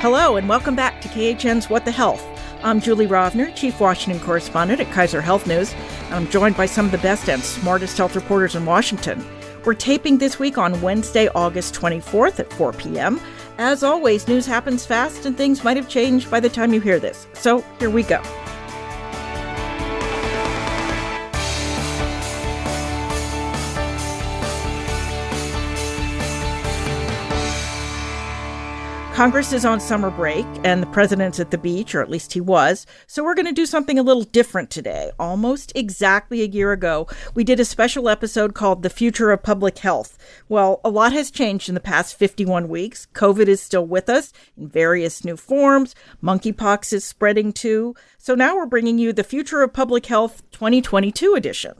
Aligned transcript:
Hello, 0.00 0.36
and 0.36 0.46
welcome 0.46 0.76
back 0.76 1.00
to 1.00 1.08
KHN's 1.08 1.70
What 1.70 1.86
the 1.86 1.90
Health. 1.90 2.22
I'm 2.62 2.82
Julie 2.82 3.06
Rovner, 3.06 3.52
Chief 3.56 3.80
Washington 3.80 4.22
Correspondent 4.22 4.78
at 4.78 4.92
Kaiser 4.92 5.22
Health 5.22 5.46
News. 5.46 5.74
I'm 6.10 6.28
joined 6.28 6.54
by 6.54 6.66
some 6.66 6.84
of 6.84 6.92
the 6.92 6.98
best 6.98 7.30
and 7.30 7.42
smartest 7.42 7.96
health 7.96 8.14
reporters 8.14 8.54
in 8.54 8.66
Washington. 8.66 9.24
We're 9.64 9.72
taping 9.72 10.18
this 10.18 10.38
week 10.38 10.58
on 10.58 10.82
Wednesday, 10.82 11.28
August 11.28 11.74
24th 11.74 12.38
at 12.40 12.52
4 12.52 12.74
p.m. 12.74 13.18
As 13.56 13.82
always, 13.82 14.28
news 14.28 14.44
happens 14.44 14.84
fast 14.84 15.24
and 15.24 15.34
things 15.34 15.64
might 15.64 15.78
have 15.78 15.88
changed 15.88 16.30
by 16.30 16.40
the 16.40 16.50
time 16.50 16.74
you 16.74 16.80
hear 16.80 17.00
this. 17.00 17.26
So 17.32 17.64
here 17.78 17.90
we 17.90 18.02
go. 18.02 18.22
Congress 29.16 29.54
is 29.54 29.64
on 29.64 29.80
summer 29.80 30.10
break 30.10 30.44
and 30.62 30.82
the 30.82 30.86
president's 30.88 31.40
at 31.40 31.50
the 31.50 31.56
beach, 31.56 31.94
or 31.94 32.02
at 32.02 32.10
least 32.10 32.34
he 32.34 32.40
was. 32.42 32.84
So 33.06 33.24
we're 33.24 33.34
going 33.34 33.46
to 33.46 33.52
do 33.52 33.64
something 33.64 33.98
a 33.98 34.02
little 34.02 34.24
different 34.24 34.68
today. 34.68 35.10
Almost 35.18 35.72
exactly 35.74 36.42
a 36.42 36.46
year 36.46 36.70
ago, 36.70 37.08
we 37.34 37.42
did 37.42 37.58
a 37.58 37.64
special 37.64 38.10
episode 38.10 38.52
called 38.52 38.82
The 38.82 38.90
Future 38.90 39.30
of 39.30 39.42
Public 39.42 39.78
Health. 39.78 40.18
Well, 40.50 40.82
a 40.84 40.90
lot 40.90 41.14
has 41.14 41.30
changed 41.30 41.70
in 41.70 41.74
the 41.74 41.80
past 41.80 42.14
51 42.18 42.68
weeks. 42.68 43.08
COVID 43.14 43.48
is 43.48 43.62
still 43.62 43.86
with 43.86 44.10
us 44.10 44.34
in 44.54 44.68
various 44.68 45.24
new 45.24 45.38
forms. 45.38 45.94
Monkeypox 46.22 46.92
is 46.92 47.02
spreading 47.02 47.54
too. 47.54 47.94
So 48.26 48.34
now 48.34 48.56
we're 48.56 48.66
bringing 48.66 48.98
you 48.98 49.12
the 49.12 49.22
Future 49.22 49.62
of 49.62 49.72
Public 49.72 50.06
Health 50.06 50.42
2022 50.50 51.34
edition. 51.34 51.74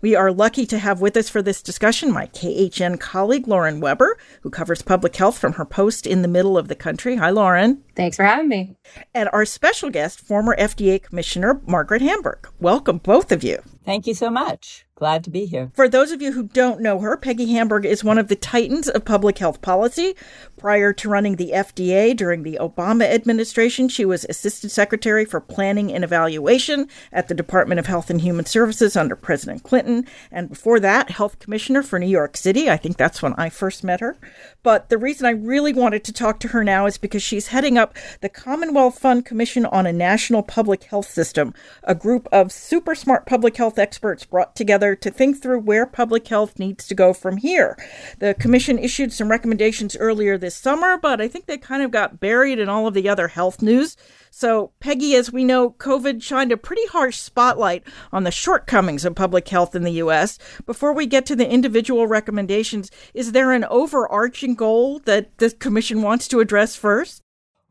We 0.00 0.16
are 0.16 0.32
lucky 0.32 0.66
to 0.66 0.78
have 0.78 1.00
with 1.00 1.16
us 1.16 1.28
for 1.28 1.42
this 1.42 1.62
discussion 1.62 2.10
my 2.10 2.26
KHN 2.26 2.98
colleague, 2.98 3.46
Lauren 3.46 3.78
Weber, 3.78 4.18
who 4.40 4.50
covers 4.50 4.82
public 4.82 5.14
health 5.14 5.38
from 5.38 5.52
her 5.52 5.64
post 5.64 6.04
in 6.04 6.22
the 6.22 6.26
middle 6.26 6.58
of 6.58 6.66
the 6.66 6.74
country. 6.74 7.14
Hi, 7.14 7.30
Lauren. 7.30 7.84
Thanks 7.94 8.16
for 8.16 8.24
having 8.24 8.48
me. 8.48 8.74
And 9.14 9.28
our 9.32 9.44
special 9.44 9.90
guest, 9.90 10.18
former 10.18 10.56
FDA 10.56 11.00
Commissioner 11.00 11.62
Margaret 11.68 12.02
Hamburg. 12.02 12.48
Welcome, 12.58 12.98
both 12.98 13.30
of 13.30 13.44
you. 13.44 13.62
Thank 13.84 14.08
you 14.08 14.14
so 14.14 14.28
much. 14.28 14.84
Glad 14.94 15.24
to 15.24 15.30
be 15.30 15.46
here. 15.46 15.72
For 15.74 15.88
those 15.88 16.12
of 16.12 16.20
you 16.20 16.32
who 16.32 16.44
don't 16.44 16.80
know 16.80 17.00
her, 17.00 17.16
Peggy 17.16 17.50
Hamburg 17.52 17.86
is 17.86 18.04
one 18.04 18.18
of 18.18 18.28
the 18.28 18.36
titans 18.36 18.88
of 18.88 19.06
public 19.06 19.38
health 19.38 19.62
policy. 19.62 20.14
Prior 20.58 20.92
to 20.92 21.08
running 21.08 21.36
the 21.36 21.50
FDA 21.52 22.14
during 22.14 22.42
the 22.42 22.58
Obama 22.60 23.04
administration, 23.10 23.88
she 23.88 24.04
was 24.04 24.26
Assistant 24.28 24.70
Secretary 24.70 25.24
for 25.24 25.40
Planning 25.40 25.92
and 25.92 26.04
Evaluation 26.04 26.88
at 27.10 27.26
the 27.26 27.34
Department 27.34 27.80
of 27.80 27.86
Health 27.86 28.10
and 28.10 28.20
Human 28.20 28.44
Services 28.44 28.94
under 28.94 29.16
President 29.16 29.62
Clinton. 29.62 30.06
And 30.30 30.50
before 30.50 30.78
that, 30.80 31.10
Health 31.10 31.38
Commissioner 31.38 31.82
for 31.82 31.98
New 31.98 32.06
York 32.06 32.36
City. 32.36 32.70
I 32.70 32.76
think 32.76 32.98
that's 32.98 33.22
when 33.22 33.34
I 33.38 33.48
first 33.48 33.82
met 33.82 34.00
her. 34.00 34.18
But 34.62 34.90
the 34.90 34.98
reason 34.98 35.26
I 35.26 35.30
really 35.30 35.72
wanted 35.72 36.04
to 36.04 36.12
talk 36.12 36.38
to 36.40 36.48
her 36.48 36.62
now 36.62 36.84
is 36.84 36.98
because 36.98 37.22
she's 37.22 37.48
heading 37.48 37.78
up 37.78 37.96
the 38.20 38.28
Commonwealth 38.28 38.98
Fund 38.98 39.24
Commission 39.24 39.64
on 39.64 39.86
a 39.86 39.92
National 39.92 40.42
Public 40.42 40.84
Health 40.84 41.10
System, 41.10 41.54
a 41.82 41.94
group 41.94 42.28
of 42.30 42.52
super 42.52 42.94
smart 42.94 43.24
public 43.26 43.56
health 43.56 43.78
experts 43.78 44.26
brought 44.26 44.54
together 44.54 44.81
to 44.82 45.10
think 45.10 45.40
through 45.40 45.60
where 45.60 45.86
public 45.86 46.26
health 46.26 46.58
needs 46.58 46.86
to 46.88 46.94
go 46.94 47.12
from 47.12 47.36
here. 47.36 47.78
The 48.18 48.34
commission 48.34 48.78
issued 48.78 49.12
some 49.12 49.30
recommendations 49.30 49.96
earlier 49.96 50.36
this 50.36 50.56
summer, 50.56 50.98
but 50.98 51.20
I 51.20 51.28
think 51.28 51.46
they 51.46 51.56
kind 51.56 51.82
of 51.82 51.90
got 51.90 52.20
buried 52.20 52.58
in 52.58 52.68
all 52.68 52.86
of 52.86 52.94
the 52.94 53.08
other 53.08 53.28
health 53.28 53.62
news. 53.62 53.96
So, 54.30 54.72
Peggy, 54.80 55.14
as 55.14 55.32
we 55.32 55.44
know, 55.44 55.70
COVID 55.70 56.22
shined 56.22 56.52
a 56.52 56.56
pretty 56.56 56.86
harsh 56.86 57.18
spotlight 57.18 57.84
on 58.12 58.24
the 58.24 58.30
shortcomings 58.30 59.04
of 59.04 59.14
public 59.14 59.48
health 59.48 59.74
in 59.74 59.82
the 59.82 59.92
U.S. 59.92 60.38
Before 60.66 60.92
we 60.92 61.06
get 61.06 61.26
to 61.26 61.36
the 61.36 61.48
individual 61.48 62.06
recommendations, 62.06 62.90
is 63.14 63.32
there 63.32 63.52
an 63.52 63.64
overarching 63.64 64.54
goal 64.54 64.98
that 65.00 65.36
the 65.38 65.50
Commission 65.50 66.02
wants 66.02 66.26
to 66.28 66.40
address 66.40 66.74
first? 66.74 67.22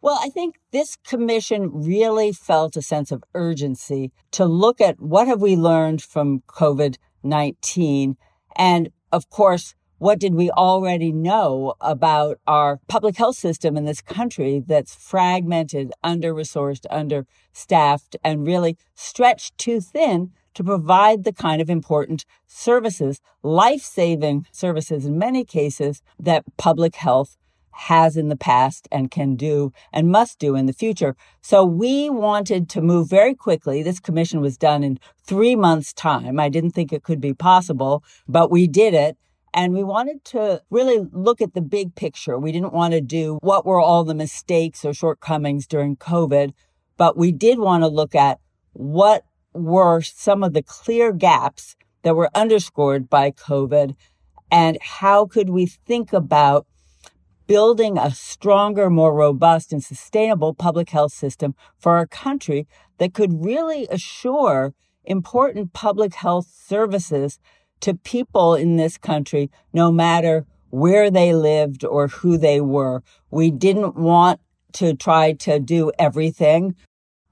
Well, 0.04 0.18
I 0.20 0.30
think 0.30 0.56
this 0.72 0.96
commission 0.96 1.70
really 1.84 2.32
felt 2.32 2.76
a 2.76 2.82
sense 2.82 3.12
of 3.12 3.24
urgency 3.36 4.12
to 4.32 4.46
look 4.46 4.82
at 4.82 5.00
what 5.00 5.28
have 5.28 5.42
we 5.42 5.56
learned 5.56 6.02
from 6.02 6.42
COVID-19 6.48 8.16
and 8.56 8.90
of 9.12 9.30
course 9.30 9.76
what 10.00 10.18
did 10.18 10.34
we 10.34 10.50
already 10.50 11.12
know 11.12 11.76
about 11.80 12.40
our 12.48 12.80
public 12.88 13.16
health 13.18 13.36
system 13.36 13.78
in 13.78 13.86
this 13.86 14.02
country 14.02 14.64
that's 14.66 14.96
fragmented, 14.96 15.92
under 16.04 16.34
resourced, 16.34 16.88
understaffed, 16.90 18.16
and 18.24 18.48
really 18.48 18.80
stretched 18.96 19.56
too 19.60 19.80
thin 19.80 20.32
to 20.56 20.64
provide 20.64 21.24
the 21.24 21.32
kind 21.32 21.62
of 21.62 21.70
important 21.70 22.26
services, 22.48 23.22
life 23.44 23.82
saving 23.82 24.48
services 24.52 25.06
in 25.06 25.20
many 25.20 25.46
cases 25.46 26.02
that 26.20 26.46
public 26.58 26.96
health 26.96 27.38
has 27.74 28.18
in 28.18 28.30
the 28.30 28.36
past 28.36 28.88
and 28.92 29.12
can 29.12 29.36
do 29.36 29.72
and 29.94 30.12
must 30.12 30.40
do 30.40 30.56
in 30.56 30.66
the 30.66 30.74
future. 30.74 31.16
So 31.42 31.64
we 31.66 32.10
wanted 32.10 32.70
to 32.70 32.82
move 32.82 33.10
very 33.10 33.36
quickly. 33.36 33.84
This 33.84 34.00
commission 34.00 34.42
was 34.42 34.58
done 34.58 34.84
in 34.84 35.00
three 35.26 35.56
months 35.56 35.94
time. 35.94 36.40
I 36.40 36.50
didn't 36.50 36.72
think 36.72 36.92
it 36.92 37.04
could 37.04 37.22
be 37.22 37.34
possible, 37.34 38.04
but 38.28 38.52
we 38.52 38.68
did 38.68 38.94
it. 38.94 39.18
And 39.54 39.74
we 39.74 39.84
wanted 39.84 40.24
to 40.26 40.62
really 40.70 41.06
look 41.12 41.42
at 41.42 41.54
the 41.54 41.62
big 41.62 41.96
picture. 41.96 42.40
We 42.40 42.54
didn't 42.54 42.74
want 42.74 42.94
to 42.94 43.02
do 43.02 43.38
what 43.42 43.66
were 43.66 43.82
all 43.82 44.06
the 44.06 44.16
mistakes 44.16 44.86
or 44.86 44.94
shortcomings 44.94 45.68
during 45.68 45.98
COVID, 45.98 46.54
but 46.96 47.18
we 47.18 47.34
did 47.34 47.60
want 47.60 47.84
to 47.84 47.88
look 47.88 48.16
at 48.16 48.40
what 48.72 49.26
were 49.54 50.02
some 50.02 50.44
of 50.44 50.54
the 50.54 50.64
clear 50.64 51.12
gaps 51.12 51.76
that 52.04 52.16
were 52.16 52.30
underscored 52.34 53.10
by 53.10 53.32
COVID 53.32 53.96
and 54.52 54.78
how 54.82 55.26
could 55.26 55.50
we 55.50 55.66
think 55.66 56.14
about 56.14 56.68
building 57.52 57.98
a 57.98 58.12
stronger, 58.12 58.90
more 58.90 59.14
robust 59.14 59.74
and 59.74 59.84
sustainable 59.84 60.54
public 60.54 60.90
health 60.92 61.12
system 61.12 61.54
for 61.78 61.98
our 61.98 62.08
country 62.08 62.66
that 62.98 63.14
could 63.14 63.44
really 63.44 63.86
assure 63.92 64.74
important 65.04 65.74
public 65.74 66.14
health 66.14 66.48
services 66.50 67.40
to 67.82 67.94
people 67.94 68.56
in 68.56 68.78
this 68.78 68.98
country, 68.98 69.52
no 69.74 69.92
matter 69.92 70.46
where 70.70 71.12
they 71.12 71.34
lived 71.34 71.84
or 71.84 72.08
who 72.08 72.38
they 72.38 72.62
were. 72.62 73.04
We 73.30 73.52
didn't 73.52 73.98
want 73.98 74.40
to 74.76 74.94
try 74.94 75.34
to 75.34 75.60
do 75.60 75.92
everything. 76.00 76.74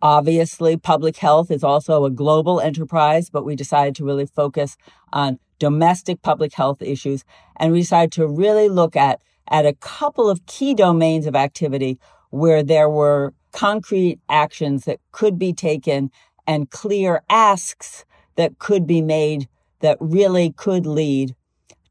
Obviously, 0.02 0.76
public 0.76 1.16
health 1.16 1.50
is 1.50 1.64
also 1.64 2.04
a 2.04 2.12
global 2.12 2.60
enterprise, 2.60 3.30
but 3.30 3.46
we 3.46 3.56
decided 3.56 3.96
to 3.96 4.04
really 4.04 4.26
focus 4.26 4.76
on 5.14 5.40
domestic 5.60 6.22
public 6.22 6.54
health 6.56 6.82
issues. 6.82 7.24
And 7.56 7.72
we 7.72 7.80
decided 7.80 8.12
to 8.14 8.28
really 8.28 8.68
look 8.68 8.98
at, 8.98 9.22
at 9.50 9.66
a 9.66 9.74
couple 9.76 10.30
of 10.30 10.46
key 10.46 10.74
domains 10.74 11.26
of 11.26 11.36
activity 11.36 12.00
where 12.30 12.64
there 12.64 12.90
were 12.90 13.34
concrete 13.52 14.20
actions 14.30 14.86
that 14.86 15.00
could 15.12 15.40
be 15.40 15.54
taken 15.54 16.12
and 16.48 16.70
clear 16.72 17.24
asks 17.30 18.06
that 18.36 18.60
could 18.60 18.86
be 18.86 19.02
made 19.02 19.48
that 19.82 19.98
really 20.00 20.52
could 20.52 20.86
lead 20.86 21.36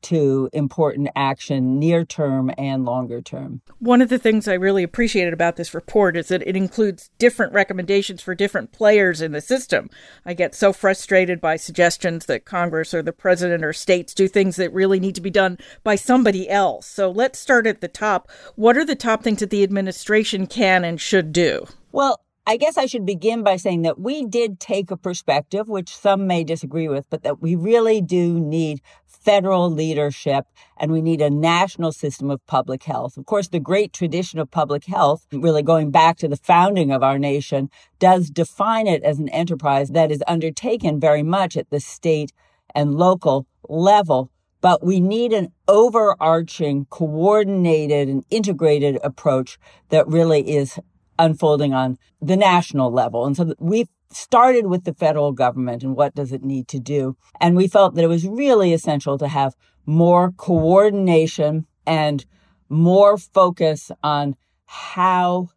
to 0.02 0.48
important 0.52 1.08
action 1.16 1.78
near 1.78 2.04
term 2.04 2.50
and 2.56 2.84
longer 2.84 3.20
term. 3.20 3.60
One 3.78 4.00
of 4.00 4.08
the 4.08 4.18
things 4.18 4.48
I 4.48 4.54
really 4.54 4.82
appreciated 4.82 5.32
about 5.32 5.56
this 5.56 5.74
report 5.74 6.16
is 6.16 6.28
that 6.28 6.46
it 6.46 6.56
includes 6.56 7.10
different 7.18 7.52
recommendations 7.52 8.22
for 8.22 8.34
different 8.34 8.72
players 8.72 9.20
in 9.20 9.32
the 9.32 9.40
system. 9.40 9.90
I 10.24 10.34
get 10.34 10.54
so 10.54 10.72
frustrated 10.72 11.40
by 11.40 11.56
suggestions 11.56 12.26
that 12.26 12.44
Congress 12.44 12.94
or 12.94 13.02
the 13.02 13.12
president 13.12 13.64
or 13.64 13.72
states 13.72 14.14
do 14.14 14.28
things 14.28 14.56
that 14.56 14.72
really 14.72 15.00
need 15.00 15.14
to 15.14 15.20
be 15.20 15.30
done 15.30 15.58
by 15.84 15.94
somebody 15.96 16.48
else. 16.48 16.86
So 16.86 17.10
let's 17.10 17.38
start 17.38 17.66
at 17.66 17.80
the 17.80 17.88
top. 17.88 18.30
What 18.56 18.76
are 18.76 18.84
the 18.84 18.96
top 18.96 19.22
things 19.22 19.40
that 19.40 19.50
the 19.50 19.62
administration 19.62 20.46
can 20.46 20.84
and 20.84 21.00
should 21.00 21.32
do? 21.32 21.66
Well, 21.92 22.20
I 22.48 22.56
guess 22.56 22.78
I 22.78 22.86
should 22.86 23.04
begin 23.04 23.42
by 23.42 23.56
saying 23.56 23.82
that 23.82 24.00
we 24.00 24.24
did 24.24 24.58
take 24.58 24.90
a 24.90 24.96
perspective, 24.96 25.68
which 25.68 25.94
some 25.94 26.26
may 26.26 26.44
disagree 26.44 26.88
with, 26.88 27.04
but 27.10 27.22
that 27.22 27.42
we 27.42 27.54
really 27.54 28.00
do 28.00 28.40
need 28.40 28.80
federal 29.28 29.70
leadership 29.70 30.46
and 30.78 30.90
we 30.90 31.02
need 31.02 31.20
a 31.20 31.28
national 31.28 31.92
system 31.92 32.30
of 32.30 32.46
public 32.46 32.84
health. 32.84 33.18
Of 33.18 33.26
course, 33.26 33.48
the 33.48 33.60
great 33.60 33.92
tradition 33.92 34.38
of 34.38 34.50
public 34.50 34.86
health, 34.86 35.26
really 35.30 35.62
going 35.62 35.90
back 35.90 36.16
to 36.18 36.28
the 36.28 36.36
founding 36.36 36.90
of 36.90 37.02
our 37.02 37.18
nation, 37.18 37.68
does 37.98 38.30
define 38.30 38.86
it 38.86 39.02
as 39.02 39.18
an 39.18 39.28
enterprise 39.28 39.90
that 39.90 40.10
is 40.10 40.24
undertaken 40.26 40.98
very 40.98 41.22
much 41.22 41.58
at 41.58 41.68
the 41.68 41.78
state 41.78 42.32
and 42.74 42.94
local 42.94 43.46
level. 43.68 44.30
But 44.62 44.82
we 44.82 44.98
need 44.98 45.34
an 45.34 45.52
overarching, 45.68 46.86
coordinated, 46.86 48.08
and 48.08 48.24
integrated 48.30 48.98
approach 49.04 49.58
that 49.90 50.08
really 50.08 50.56
is 50.56 50.78
unfolding 51.18 51.74
on 51.74 51.98
the 52.22 52.36
national 52.36 52.90
level. 52.90 53.26
And 53.26 53.36
so 53.36 53.54
we 53.58 53.88
started 54.10 54.66
with 54.66 54.84
the 54.84 54.94
federal 54.94 55.32
government 55.32 55.82
and 55.82 55.96
what 55.96 56.14
does 56.14 56.32
it 56.32 56.42
need 56.42 56.68
to 56.68 56.78
do. 56.78 57.16
And 57.40 57.56
we 57.56 57.68
felt 57.68 57.94
that 57.94 58.04
it 58.04 58.08
was 58.08 58.26
really 58.26 58.72
essential 58.72 59.18
to 59.18 59.28
have 59.28 59.54
more 59.86 60.32
coordination 60.32 61.66
and 61.86 62.24
more 62.68 63.16
focus 63.16 63.90
on 64.02 64.36
how 64.66 65.48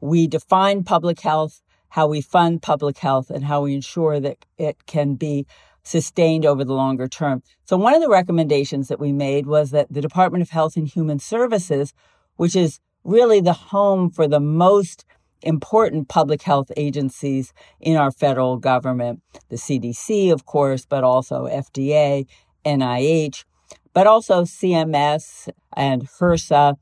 we 0.00 0.26
define 0.26 0.84
public 0.84 1.20
health, 1.20 1.62
how 1.88 2.06
we 2.06 2.20
fund 2.20 2.62
public 2.62 2.98
health, 2.98 3.30
and 3.30 3.44
how 3.44 3.62
we 3.62 3.74
ensure 3.74 4.20
that 4.20 4.44
it 4.58 4.86
can 4.86 5.14
be 5.14 5.46
sustained 5.82 6.44
over 6.44 6.64
the 6.64 6.74
longer 6.74 7.08
term. 7.08 7.42
So 7.64 7.76
one 7.76 7.94
of 7.94 8.02
the 8.02 8.08
recommendations 8.08 8.88
that 8.88 9.00
we 9.00 9.12
made 9.12 9.46
was 9.46 9.70
that 9.70 9.92
the 9.92 10.00
Department 10.00 10.42
of 10.42 10.50
Health 10.50 10.76
and 10.76 10.86
Human 10.86 11.18
Services, 11.18 11.94
which 12.36 12.54
is 12.54 12.80
really 13.02 13.40
the 13.40 13.54
home 13.54 14.10
for 14.10 14.28
the 14.28 14.40
most 14.40 15.04
important 15.42 16.08
public 16.08 16.42
health 16.42 16.70
agencies 16.76 17.52
in 17.80 17.96
our 17.96 18.10
federal 18.10 18.56
government. 18.56 19.22
The 19.48 19.56
CDC, 19.56 20.32
of 20.32 20.46
course, 20.46 20.86
but 20.86 21.04
also 21.04 21.46
FDA, 21.46 22.26
NIH, 22.64 23.44
but 23.92 24.06
also 24.06 24.42
CMS 24.42 25.48
and 25.76 26.08
HRSA 26.08 26.76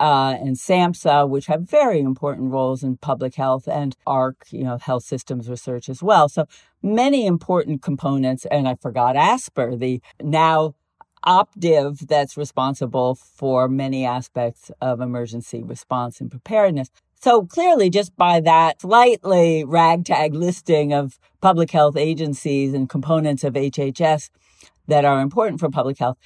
uh, 0.00 0.36
and 0.40 0.56
SAMHSA, 0.56 1.28
which 1.28 1.46
have 1.46 1.62
very 1.62 2.00
important 2.00 2.52
roles 2.52 2.82
in 2.82 2.96
public 2.98 3.34
health, 3.34 3.66
and 3.66 3.96
AHRQ, 4.06 4.52
you 4.52 4.64
know, 4.64 4.78
health 4.78 5.02
systems 5.02 5.48
research 5.48 5.88
as 5.88 6.02
well. 6.02 6.28
So 6.28 6.46
many 6.82 7.26
important 7.26 7.82
components. 7.82 8.46
And 8.50 8.68
I 8.68 8.76
forgot 8.76 9.16
ASPR, 9.16 9.78
the 9.78 10.00
now 10.22 10.74
OpDiv 11.26 12.06
that's 12.06 12.36
responsible 12.36 13.16
for 13.16 13.68
many 13.68 14.06
aspects 14.06 14.70
of 14.80 15.00
emergency 15.00 15.62
response 15.62 16.20
and 16.20 16.30
preparedness. 16.30 16.90
So 17.20 17.44
clearly, 17.46 17.90
just 17.90 18.16
by 18.16 18.40
that 18.40 18.80
slightly 18.80 19.64
ragtag 19.64 20.34
listing 20.34 20.92
of 20.92 21.18
public 21.40 21.72
health 21.72 21.96
agencies 21.96 22.72
and 22.72 22.88
components 22.88 23.42
of 23.42 23.54
HHS 23.54 24.30
that 24.86 25.04
are 25.04 25.20
important 25.20 25.58
for 25.58 25.68
public 25.68 25.98
health, 25.98 26.16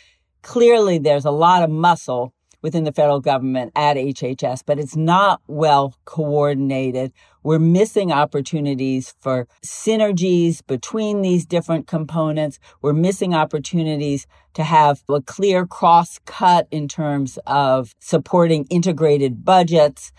clearly 0.43 0.99
there's 0.99 1.25
a 1.25 1.31
lot 1.31 1.62
of 1.62 1.71
muscle 1.71 2.35
within 2.61 2.85
the 2.85 2.93
federal 2.93 3.21
government 3.21 3.73
at 3.75 3.97
HHS, 3.97 4.62
but 4.67 4.79
it's 4.79 4.94
not 4.94 5.41
well 5.49 5.94
coordinated. 6.05 7.12
We're 7.43 7.59
missing 7.59 8.12
opportunities 8.12 9.15
for 9.19 9.49
synergies 9.65 10.65
between 10.67 11.23
these 11.23 11.47
different 11.47 11.87
components. 11.87 12.59
We're 12.83 12.93
missing 12.93 13.35
opportunities 13.35 14.27
to 14.55 14.62
have 14.62 15.03
a 15.09 15.23
clear 15.23 15.67
cross 15.67 16.21
cut 16.27 16.69
in 16.71 16.87
terms 16.87 17.38
of 17.47 17.95
supporting 17.99 18.67
integrated 18.67 19.43
budgets 19.45 20.12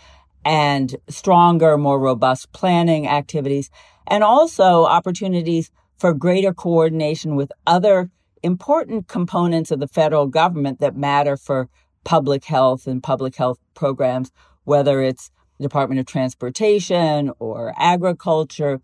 and 0.44 0.96
stronger, 1.08 1.76
more 1.78 1.98
robust 1.98 2.52
planning 2.52 3.08
activities, 3.08 3.70
and 4.06 4.22
also 4.22 4.84
opportunities 4.84 5.70
for 5.98 6.12
greater 6.12 6.52
coordination 6.52 7.36
with 7.36 7.50
other 7.66 8.10
important 8.42 9.08
components 9.08 9.70
of 9.70 9.80
the 9.80 9.88
federal 9.88 10.26
government 10.26 10.80
that 10.80 10.96
matter 10.96 11.36
for 11.36 11.68
public 12.04 12.44
health 12.44 12.86
and 12.86 13.02
public 13.02 13.36
health 13.36 13.58
programs, 13.74 14.30
whether 14.64 15.00
it's 15.00 15.30
Department 15.60 15.98
of 16.00 16.06
Transportation 16.06 17.32
or 17.38 17.72
Agriculture 17.78 18.80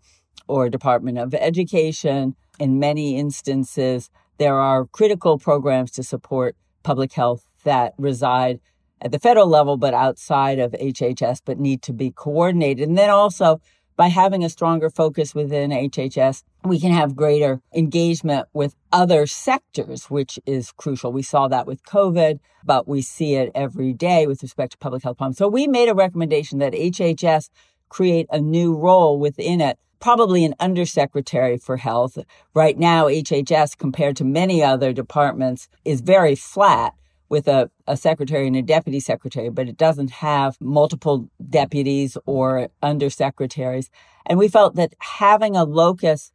or 0.47 0.69
Department 0.69 1.17
of 1.17 1.33
Education. 1.33 2.35
In 2.59 2.79
many 2.79 3.17
instances, 3.17 4.09
there 4.37 4.55
are 4.55 4.85
critical 4.85 5.37
programs 5.37 5.91
to 5.91 6.03
support 6.03 6.55
public 6.83 7.13
health 7.13 7.43
that 7.63 7.93
reside 7.97 8.59
at 9.01 9.11
the 9.11 9.19
federal 9.19 9.47
level, 9.47 9.77
but 9.77 9.93
outside 9.93 10.59
of 10.59 10.71
HHS, 10.73 11.41
but 11.43 11.59
need 11.59 11.81
to 11.83 11.93
be 11.93 12.11
coordinated. 12.11 12.87
And 12.87 12.97
then 12.97 13.09
also 13.09 13.59
by 13.97 14.07
having 14.07 14.43
a 14.43 14.49
stronger 14.49 14.89
focus 14.89 15.35
within 15.35 15.71
HHS, 15.71 16.43
we 16.63 16.79
can 16.79 16.91
have 16.91 17.15
greater 17.15 17.61
engagement 17.73 18.47
with 18.53 18.75
other 18.91 19.27
sectors, 19.27 20.09
which 20.09 20.39
is 20.45 20.71
crucial. 20.71 21.11
We 21.11 21.23
saw 21.23 21.47
that 21.47 21.67
with 21.67 21.83
COVID, 21.83 22.39
but 22.63 22.87
we 22.87 23.01
see 23.01 23.35
it 23.35 23.51
every 23.53 23.93
day 23.93 24.27
with 24.27 24.41
respect 24.41 24.73
to 24.73 24.77
public 24.77 25.03
health 25.03 25.17
problems. 25.17 25.37
So 25.37 25.47
we 25.47 25.67
made 25.67 25.89
a 25.89 25.95
recommendation 25.95 26.59
that 26.59 26.73
HHS 26.73 27.49
create 27.89 28.27
a 28.31 28.39
new 28.39 28.75
role 28.75 29.19
within 29.19 29.59
it 29.59 29.77
probably 29.99 30.43
an 30.43 30.55
undersecretary 30.59 31.57
for 31.57 31.77
health. 31.77 32.17
Right 32.55 32.77
now, 32.77 33.05
HHS, 33.05 33.77
compared 33.77 34.17
to 34.17 34.23
many 34.23 34.63
other 34.63 34.91
departments, 34.93 35.69
is 35.85 36.01
very 36.01 36.35
flat 36.35 36.95
with 37.31 37.47
a, 37.47 37.71
a 37.87 37.95
secretary 37.95 38.45
and 38.45 38.57
a 38.57 38.61
deputy 38.61 38.99
secretary, 38.99 39.49
but 39.49 39.69
it 39.69 39.77
doesn't 39.77 40.11
have 40.11 40.57
multiple 40.59 41.29
deputies 41.49 42.17
or 42.25 42.67
undersecretaries. 42.83 43.87
And 44.25 44.37
we 44.37 44.49
felt 44.49 44.75
that 44.75 44.93
having 44.99 45.55
a 45.55 45.63
locus 45.63 46.33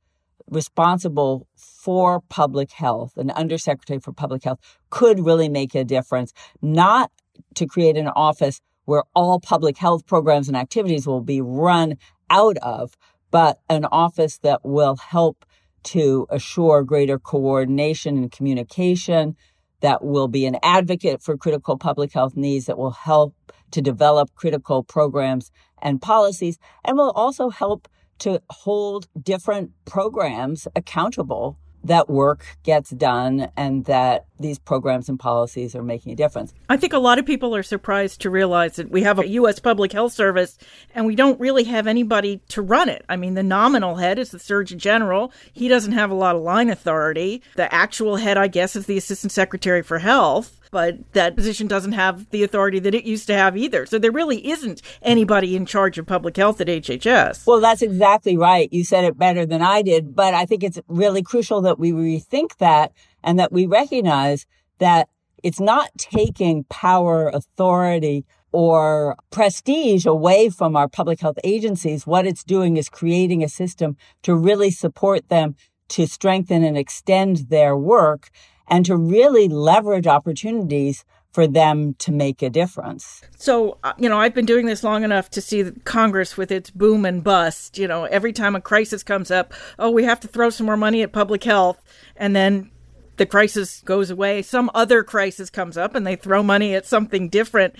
responsible 0.48 1.46
for 1.54 2.22
public 2.30 2.72
health, 2.72 3.18
an 3.18 3.30
undersecretary 3.32 4.00
for 4.00 4.12
public 4.12 4.42
health, 4.44 4.58
could 4.88 5.20
really 5.20 5.50
make 5.50 5.74
a 5.74 5.84
difference, 5.84 6.32
not 6.62 7.12
to 7.56 7.66
create 7.66 7.98
an 7.98 8.08
office 8.08 8.62
where 8.86 9.02
all 9.14 9.38
public 9.38 9.76
health 9.76 10.06
programs 10.06 10.48
and 10.48 10.56
activities 10.56 11.06
will 11.06 11.20
be 11.20 11.42
run 11.42 11.98
out 12.30 12.56
of, 12.62 12.96
but 13.30 13.58
an 13.68 13.84
office 13.84 14.38
that 14.38 14.64
will 14.64 14.96
help 14.96 15.44
to 15.82 16.26
assure 16.30 16.82
greater 16.82 17.18
coordination 17.18 18.16
and 18.16 18.32
communication, 18.32 19.36
that 19.80 20.04
will 20.04 20.28
be 20.28 20.46
an 20.46 20.56
advocate 20.62 21.22
for 21.22 21.36
critical 21.36 21.76
public 21.76 22.12
health 22.12 22.36
needs, 22.36 22.66
that 22.66 22.78
will 22.78 22.90
help 22.90 23.34
to 23.72 23.82
develop 23.82 24.34
critical 24.34 24.82
programs 24.82 25.50
and 25.82 26.00
policies, 26.00 26.58
and 26.84 26.96
will 26.96 27.10
also 27.10 27.50
help 27.50 27.88
to 28.18 28.40
hold 28.50 29.08
different 29.22 29.72
programs 29.84 30.66
accountable 30.74 31.58
that 31.86 32.08
work 32.08 32.44
gets 32.62 32.90
done 32.90 33.50
and 33.56 33.84
that 33.86 34.26
these 34.38 34.58
programs 34.58 35.08
and 35.08 35.18
policies 35.18 35.74
are 35.74 35.82
making 35.82 36.12
a 36.12 36.16
difference. 36.16 36.52
I 36.68 36.76
think 36.76 36.92
a 36.92 36.98
lot 36.98 37.18
of 37.18 37.26
people 37.26 37.54
are 37.54 37.62
surprised 37.62 38.20
to 38.22 38.30
realize 38.30 38.76
that 38.76 38.90
we 38.90 39.02
have 39.02 39.18
a 39.18 39.28
U.S. 39.28 39.58
Public 39.58 39.92
Health 39.92 40.12
Service 40.12 40.58
and 40.94 41.06
we 41.06 41.14
don't 41.14 41.40
really 41.40 41.64
have 41.64 41.86
anybody 41.86 42.40
to 42.48 42.62
run 42.62 42.88
it. 42.88 43.04
I 43.08 43.16
mean, 43.16 43.34
the 43.34 43.42
nominal 43.42 43.96
head 43.96 44.18
is 44.18 44.30
the 44.30 44.38
Surgeon 44.38 44.78
General. 44.78 45.32
He 45.52 45.68
doesn't 45.68 45.92
have 45.92 46.10
a 46.10 46.14
lot 46.14 46.36
of 46.36 46.42
line 46.42 46.68
authority. 46.68 47.42
The 47.54 47.72
actual 47.72 48.16
head, 48.16 48.36
I 48.36 48.48
guess, 48.48 48.76
is 48.76 48.86
the 48.86 48.98
Assistant 48.98 49.32
Secretary 49.32 49.82
for 49.82 49.98
Health 49.98 50.60
but 50.76 50.98
that 51.14 51.34
position 51.34 51.66
doesn't 51.66 51.92
have 51.92 52.28
the 52.28 52.42
authority 52.42 52.78
that 52.78 52.94
it 52.94 53.04
used 53.04 53.26
to 53.28 53.32
have 53.32 53.56
either. 53.56 53.86
So 53.86 53.98
there 53.98 54.12
really 54.12 54.46
isn't 54.46 54.82
anybody 55.00 55.56
in 55.56 55.64
charge 55.64 55.96
of 55.96 56.04
public 56.04 56.36
health 56.36 56.60
at 56.60 56.66
HHS. 56.66 57.46
Well, 57.46 57.62
that's 57.62 57.80
exactly 57.80 58.36
right. 58.36 58.70
You 58.70 58.84
said 58.84 59.04
it 59.04 59.16
better 59.16 59.46
than 59.46 59.62
I 59.62 59.80
did, 59.80 60.14
but 60.14 60.34
I 60.34 60.44
think 60.44 60.62
it's 60.62 60.78
really 60.86 61.22
crucial 61.22 61.62
that 61.62 61.78
we 61.78 61.92
rethink 61.92 62.58
that 62.58 62.92
and 63.24 63.38
that 63.38 63.52
we 63.52 63.64
recognize 63.64 64.44
that 64.78 65.08
it's 65.42 65.60
not 65.60 65.88
taking 65.96 66.64
power, 66.64 67.28
authority, 67.28 68.26
or 68.52 69.16
prestige 69.30 70.04
away 70.04 70.50
from 70.50 70.76
our 70.76 70.90
public 70.90 71.20
health 71.22 71.38
agencies. 71.42 72.06
What 72.06 72.26
it's 72.26 72.44
doing 72.44 72.76
is 72.76 72.90
creating 72.90 73.42
a 73.42 73.48
system 73.48 73.96
to 74.24 74.36
really 74.36 74.70
support 74.70 75.30
them 75.30 75.56
to 75.88 76.06
strengthen 76.06 76.62
and 76.62 76.76
extend 76.76 77.48
their 77.48 77.74
work 77.74 78.28
and 78.68 78.84
to 78.86 78.96
really 78.96 79.48
leverage 79.48 80.06
opportunities 80.06 81.04
for 81.32 81.46
them 81.46 81.92
to 81.98 82.12
make 82.12 82.40
a 82.40 82.48
difference. 82.48 83.20
So, 83.36 83.76
uh, 83.84 83.92
you 83.98 84.08
know, 84.08 84.18
I've 84.18 84.34
been 84.34 84.46
doing 84.46 84.64
this 84.64 84.82
long 84.82 85.04
enough 85.04 85.28
to 85.32 85.42
see 85.42 85.70
Congress 85.84 86.38
with 86.38 86.50
its 86.50 86.70
boom 86.70 87.04
and 87.04 87.22
bust. 87.22 87.76
You 87.76 87.86
know, 87.86 88.04
every 88.04 88.32
time 88.32 88.56
a 88.56 88.60
crisis 88.60 89.02
comes 89.02 89.30
up, 89.30 89.52
oh, 89.78 89.90
we 89.90 90.04
have 90.04 90.18
to 90.20 90.28
throw 90.28 90.48
some 90.48 90.64
more 90.64 90.78
money 90.78 91.02
at 91.02 91.12
public 91.12 91.44
health. 91.44 91.84
And 92.16 92.34
then 92.34 92.70
the 93.16 93.26
crisis 93.26 93.82
goes 93.82 94.10
away, 94.10 94.42
some 94.42 94.70
other 94.74 95.02
crisis 95.02 95.50
comes 95.50 95.76
up 95.76 95.94
and 95.94 96.06
they 96.06 96.16
throw 96.16 96.42
money 96.42 96.74
at 96.74 96.86
something 96.86 97.28
different. 97.28 97.76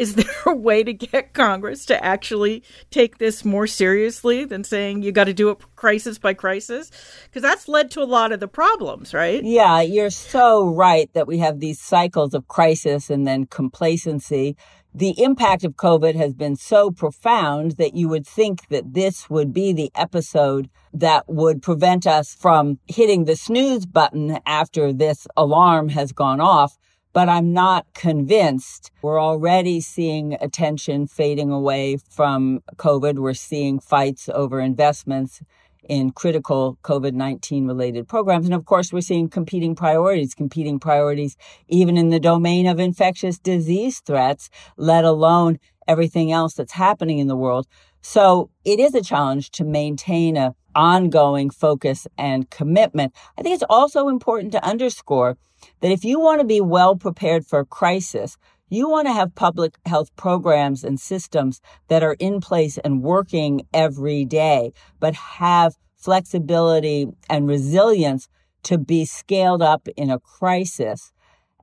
Is 0.00 0.14
there 0.16 0.26
a 0.46 0.54
way 0.54 0.82
to 0.82 0.94
get 0.94 1.34
Congress 1.34 1.84
to 1.86 2.04
actually 2.04 2.62
take 2.90 3.18
this 3.18 3.44
more 3.44 3.66
seriously 3.66 4.46
than 4.46 4.64
saying 4.64 5.02
you 5.02 5.12
got 5.12 5.24
to 5.24 5.34
do 5.34 5.50
it 5.50 5.58
crisis 5.76 6.18
by 6.18 6.32
crisis? 6.32 6.90
Because 7.24 7.42
that's 7.42 7.68
led 7.68 7.90
to 7.92 8.02
a 8.02 8.04
lot 8.04 8.32
of 8.32 8.40
the 8.40 8.48
problems, 8.48 9.12
right? 9.12 9.44
Yeah, 9.44 9.82
you're 9.82 10.08
so 10.08 10.66
right 10.66 11.12
that 11.12 11.26
we 11.26 11.38
have 11.38 11.60
these 11.60 11.78
cycles 11.78 12.32
of 12.32 12.48
crisis 12.48 13.10
and 13.10 13.26
then 13.26 13.44
complacency 13.44 14.56
the 14.92 15.22
impact 15.22 15.62
of 15.62 15.76
COVID 15.76 16.16
has 16.16 16.34
been 16.34 16.56
so 16.56 16.90
profound 16.90 17.72
that 17.72 17.94
you 17.94 18.08
would 18.08 18.26
think 18.26 18.66
that 18.68 18.92
this 18.92 19.30
would 19.30 19.52
be 19.52 19.72
the 19.72 19.92
episode 19.94 20.68
that 20.92 21.28
would 21.28 21.62
prevent 21.62 22.06
us 22.06 22.34
from 22.34 22.80
hitting 22.88 23.24
the 23.24 23.36
snooze 23.36 23.86
button 23.86 24.40
after 24.44 24.92
this 24.92 25.28
alarm 25.36 25.90
has 25.90 26.10
gone 26.10 26.40
off. 26.40 26.76
But 27.12 27.28
I'm 27.28 27.52
not 27.52 27.86
convinced. 27.94 28.90
We're 29.02 29.20
already 29.20 29.80
seeing 29.80 30.36
attention 30.40 31.06
fading 31.06 31.50
away 31.50 31.98
from 32.08 32.60
COVID. 32.76 33.18
We're 33.18 33.34
seeing 33.34 33.80
fights 33.80 34.28
over 34.28 34.60
investments 34.60 35.42
in 35.88 36.12
critical 36.12 36.78
COVID 36.84 37.14
19 37.14 37.66
related 37.66 38.06
programs. 38.06 38.46
And 38.46 38.54
of 38.54 38.64
course, 38.64 38.92
we're 38.92 39.00
seeing 39.00 39.28
competing 39.28 39.74
priorities, 39.74 40.34
competing 40.34 40.78
priorities 40.78 41.36
even 41.68 41.96
in 41.96 42.10
the 42.10 42.20
domain 42.20 42.66
of 42.66 42.78
infectious 42.78 43.38
disease 43.38 44.00
threats, 44.00 44.50
let 44.76 45.04
alone 45.04 45.58
everything 45.88 46.30
else 46.30 46.54
that's 46.54 46.72
happening 46.72 47.18
in 47.18 47.26
the 47.26 47.36
world. 47.36 47.66
So 48.02 48.50
it 48.64 48.78
is 48.78 48.94
a 48.94 49.02
challenge 49.02 49.50
to 49.52 49.64
maintain 49.64 50.36
a 50.36 50.54
ongoing 50.74 51.50
focus 51.50 52.06
and 52.16 52.48
commitment. 52.50 53.12
I 53.36 53.42
think 53.42 53.54
it's 53.54 53.64
also 53.68 54.08
important 54.08 54.52
to 54.52 54.64
underscore 54.64 55.36
that 55.80 55.92
if 55.92 56.04
you 56.04 56.20
want 56.20 56.40
to 56.40 56.46
be 56.46 56.60
well 56.60 56.96
prepared 56.96 57.46
for 57.46 57.60
a 57.60 57.66
crisis, 57.66 58.36
you 58.68 58.88
want 58.88 59.08
to 59.08 59.12
have 59.12 59.34
public 59.34 59.78
health 59.86 60.14
programs 60.16 60.84
and 60.84 61.00
systems 61.00 61.60
that 61.88 62.02
are 62.02 62.16
in 62.18 62.40
place 62.40 62.78
and 62.78 63.02
working 63.02 63.66
every 63.74 64.24
day, 64.24 64.72
but 65.00 65.14
have 65.14 65.76
flexibility 65.96 67.08
and 67.28 67.48
resilience 67.48 68.28
to 68.62 68.78
be 68.78 69.04
scaled 69.04 69.62
up 69.62 69.88
in 69.96 70.10
a 70.10 70.20
crisis. 70.20 71.12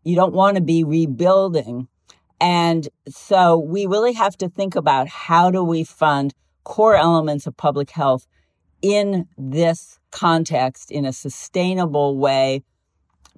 You 0.04 0.16
don't 0.16 0.34
want 0.34 0.56
to 0.58 0.62
be 0.62 0.84
rebuilding 0.84 1.88
And 2.40 2.88
so 3.10 3.58
we 3.58 3.86
really 3.86 4.14
have 4.14 4.38
to 4.38 4.50
think 4.50 4.76
about 4.76 5.08
how 5.08 5.50
do 5.52 5.64
we 5.64 5.84
fund 5.84 6.34
core 6.64 6.96
elements 6.96 7.48
of 7.48 7.58
public 7.58 7.92
health 7.92 8.28
in 8.82 9.28
this 9.38 10.00
context 10.12 10.92
in 10.92 11.06
a 11.06 11.14
sustainable 11.14 12.18
way, 12.18 12.64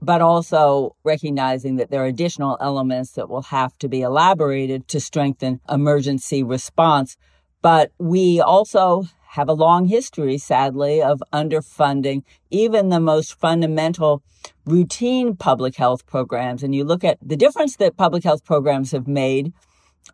but 0.02 0.22
also 0.22 0.96
recognizing 1.04 1.76
that 1.76 1.92
there 1.92 2.02
are 2.04 2.08
additional 2.08 2.58
elements 2.62 3.12
that 3.12 3.30
will 3.30 3.44
have 3.44 3.78
to 3.80 3.88
be 3.88 4.02
elaborated 4.02 4.88
to 4.88 5.00
strengthen 5.00 5.60
emergency 5.70 6.44
response. 6.44 7.18
But 7.62 7.92
we 7.98 8.40
also 8.40 9.06
have 9.32 9.50
a 9.50 9.54
long 9.54 9.86
history, 9.86 10.38
sadly, 10.38 11.02
of 11.02 11.22
underfunding 11.34 12.24
even 12.50 12.90
the 12.90 13.00
most 13.00 13.40
fundamental 13.40 14.24
routine 14.66 15.36
public 15.36 15.76
health 15.76 16.06
programs. 16.06 16.64
And 16.64 16.74
you 16.74 16.84
look 16.84 17.04
at 17.04 17.18
the 17.22 17.36
difference 17.36 17.76
that 17.76 17.98
public 17.98 18.24
health 18.24 18.44
programs 18.46 18.92
have 18.92 19.08
made 19.08 19.54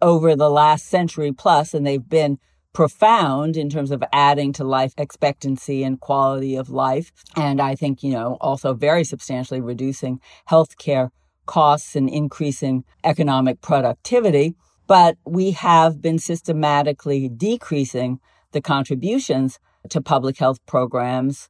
over 0.02 0.36
the 0.36 0.50
last 0.50 0.88
century 0.88 1.32
plus, 1.32 1.74
and 1.74 1.86
they've 1.86 2.10
been 2.10 2.40
profound 2.76 3.56
in 3.56 3.70
terms 3.70 3.90
of 3.90 4.04
adding 4.12 4.52
to 4.54 4.64
life 4.64 4.94
expectancy 4.98 5.82
and 5.82 6.00
quality 6.00 6.56
of 6.56 6.70
life. 6.70 7.12
And 7.36 7.62
I 7.62 7.74
think, 7.74 8.04
you 8.04 8.12
know, 8.12 8.38
also 8.42 8.74
very 8.74 9.06
substantially 9.06 9.62
reducing 9.62 10.20
healthcare 10.50 11.10
costs 11.46 11.96
and 11.96 12.10
increasing 12.10 12.84
economic 13.04 13.62
productivity. 13.62 14.56
But 14.88 15.18
we 15.26 15.52
have 15.52 16.02
been 16.02 16.20
systematically 16.20 17.30
decreasing 17.30 18.20
the 18.52 18.62
contributions 18.62 19.58
to 19.90 20.02
public 20.02 20.38
health 20.38 20.60
programs. 20.66 21.50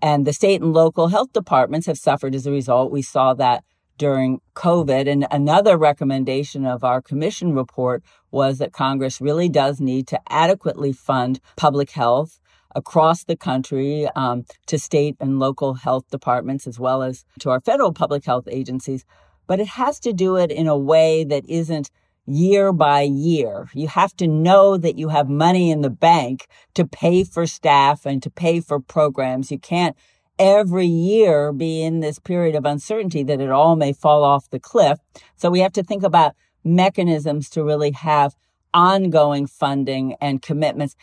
And 0.00 0.26
the 0.26 0.32
state 0.32 0.62
and 0.62 0.72
local 0.72 1.08
health 1.08 1.32
departments 1.32 1.86
have 1.86 1.98
suffered 1.98 2.34
as 2.34 2.46
a 2.46 2.50
result. 2.50 2.90
We 2.90 3.02
saw 3.02 3.34
that 3.34 3.62
during 3.98 4.40
COVID. 4.54 5.10
And 5.10 5.26
another 5.30 5.76
recommendation 5.76 6.66
of 6.66 6.84
our 6.84 7.00
commission 7.00 7.54
report 7.54 8.02
was 8.30 8.58
that 8.58 8.72
Congress 8.72 9.20
really 9.20 9.48
does 9.48 9.80
need 9.80 10.06
to 10.08 10.20
adequately 10.28 10.92
fund 10.92 11.40
public 11.56 11.90
health 11.90 12.40
across 12.74 13.24
the 13.24 13.36
country 13.36 14.08
um, 14.16 14.44
to 14.66 14.78
state 14.78 15.16
and 15.20 15.38
local 15.38 15.74
health 15.74 16.04
departments 16.10 16.66
as 16.66 16.78
well 16.78 17.02
as 17.02 17.24
to 17.38 17.50
our 17.50 17.60
federal 17.60 17.92
public 17.92 18.24
health 18.24 18.48
agencies. 18.50 19.04
But 19.46 19.60
it 19.60 19.68
has 19.68 20.00
to 20.00 20.12
do 20.12 20.36
it 20.36 20.50
in 20.50 20.66
a 20.66 20.78
way 20.78 21.24
that 21.24 21.44
isn't 21.46 21.90
year 22.26 22.72
by 22.72 23.02
year. 23.02 23.68
You 23.74 23.88
have 23.88 24.14
to 24.16 24.26
know 24.26 24.76
that 24.76 24.96
you 24.96 25.08
have 25.08 25.28
money 25.28 25.70
in 25.70 25.80
the 25.80 25.90
bank 25.90 26.46
to 26.74 26.86
pay 26.86 27.24
for 27.24 27.46
staff 27.46 28.06
and 28.06 28.22
to 28.22 28.30
pay 28.30 28.60
for 28.60 28.78
programs. 28.80 29.50
You 29.50 29.58
can't 29.58 29.96
every 30.38 30.86
year 30.86 31.52
be 31.52 31.82
in 31.82 32.00
this 32.00 32.18
period 32.18 32.54
of 32.54 32.64
uncertainty 32.64 33.22
that 33.22 33.40
it 33.40 33.50
all 33.50 33.76
may 33.76 33.92
fall 33.92 34.24
off 34.24 34.50
the 34.50 34.60
cliff. 34.60 34.98
So 35.36 35.50
we 35.50 35.60
have 35.60 35.72
to 35.72 35.82
think 35.82 36.02
about 36.02 36.34
mechanisms 36.64 37.48
to 37.50 37.64
really 37.64 37.92
have 37.92 38.34
ongoing 38.74 39.46
funding 39.46 40.16
and 40.20 40.42
commitments. 40.42 40.96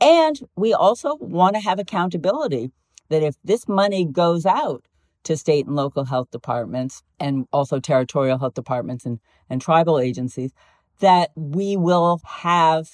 And 0.00 0.40
we 0.56 0.72
also 0.72 1.16
want 1.16 1.56
to 1.56 1.60
have 1.60 1.78
accountability 1.78 2.70
that 3.08 3.22
if 3.22 3.36
this 3.42 3.68
money 3.68 4.04
goes 4.04 4.46
out 4.46 4.84
to 5.24 5.36
state 5.36 5.66
and 5.66 5.74
local 5.74 6.04
health 6.04 6.30
departments 6.30 7.02
and 7.18 7.46
also 7.52 7.80
territorial 7.80 8.38
health 8.38 8.54
departments 8.54 9.04
and, 9.04 9.18
and 9.50 9.60
tribal 9.60 9.98
agencies, 9.98 10.52
that 11.00 11.30
we 11.34 11.76
will 11.76 12.20
have 12.24 12.88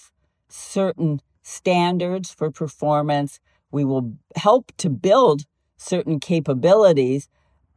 certain 0.49 1.21
standards 1.43 2.33
for 2.33 2.51
performance. 2.51 3.41
We 3.71 3.85
will 3.85 4.15
help 4.37 4.73
to 4.79 4.91
build 4.91 5.43
certain 5.83 6.21
capabilities, 6.21 7.29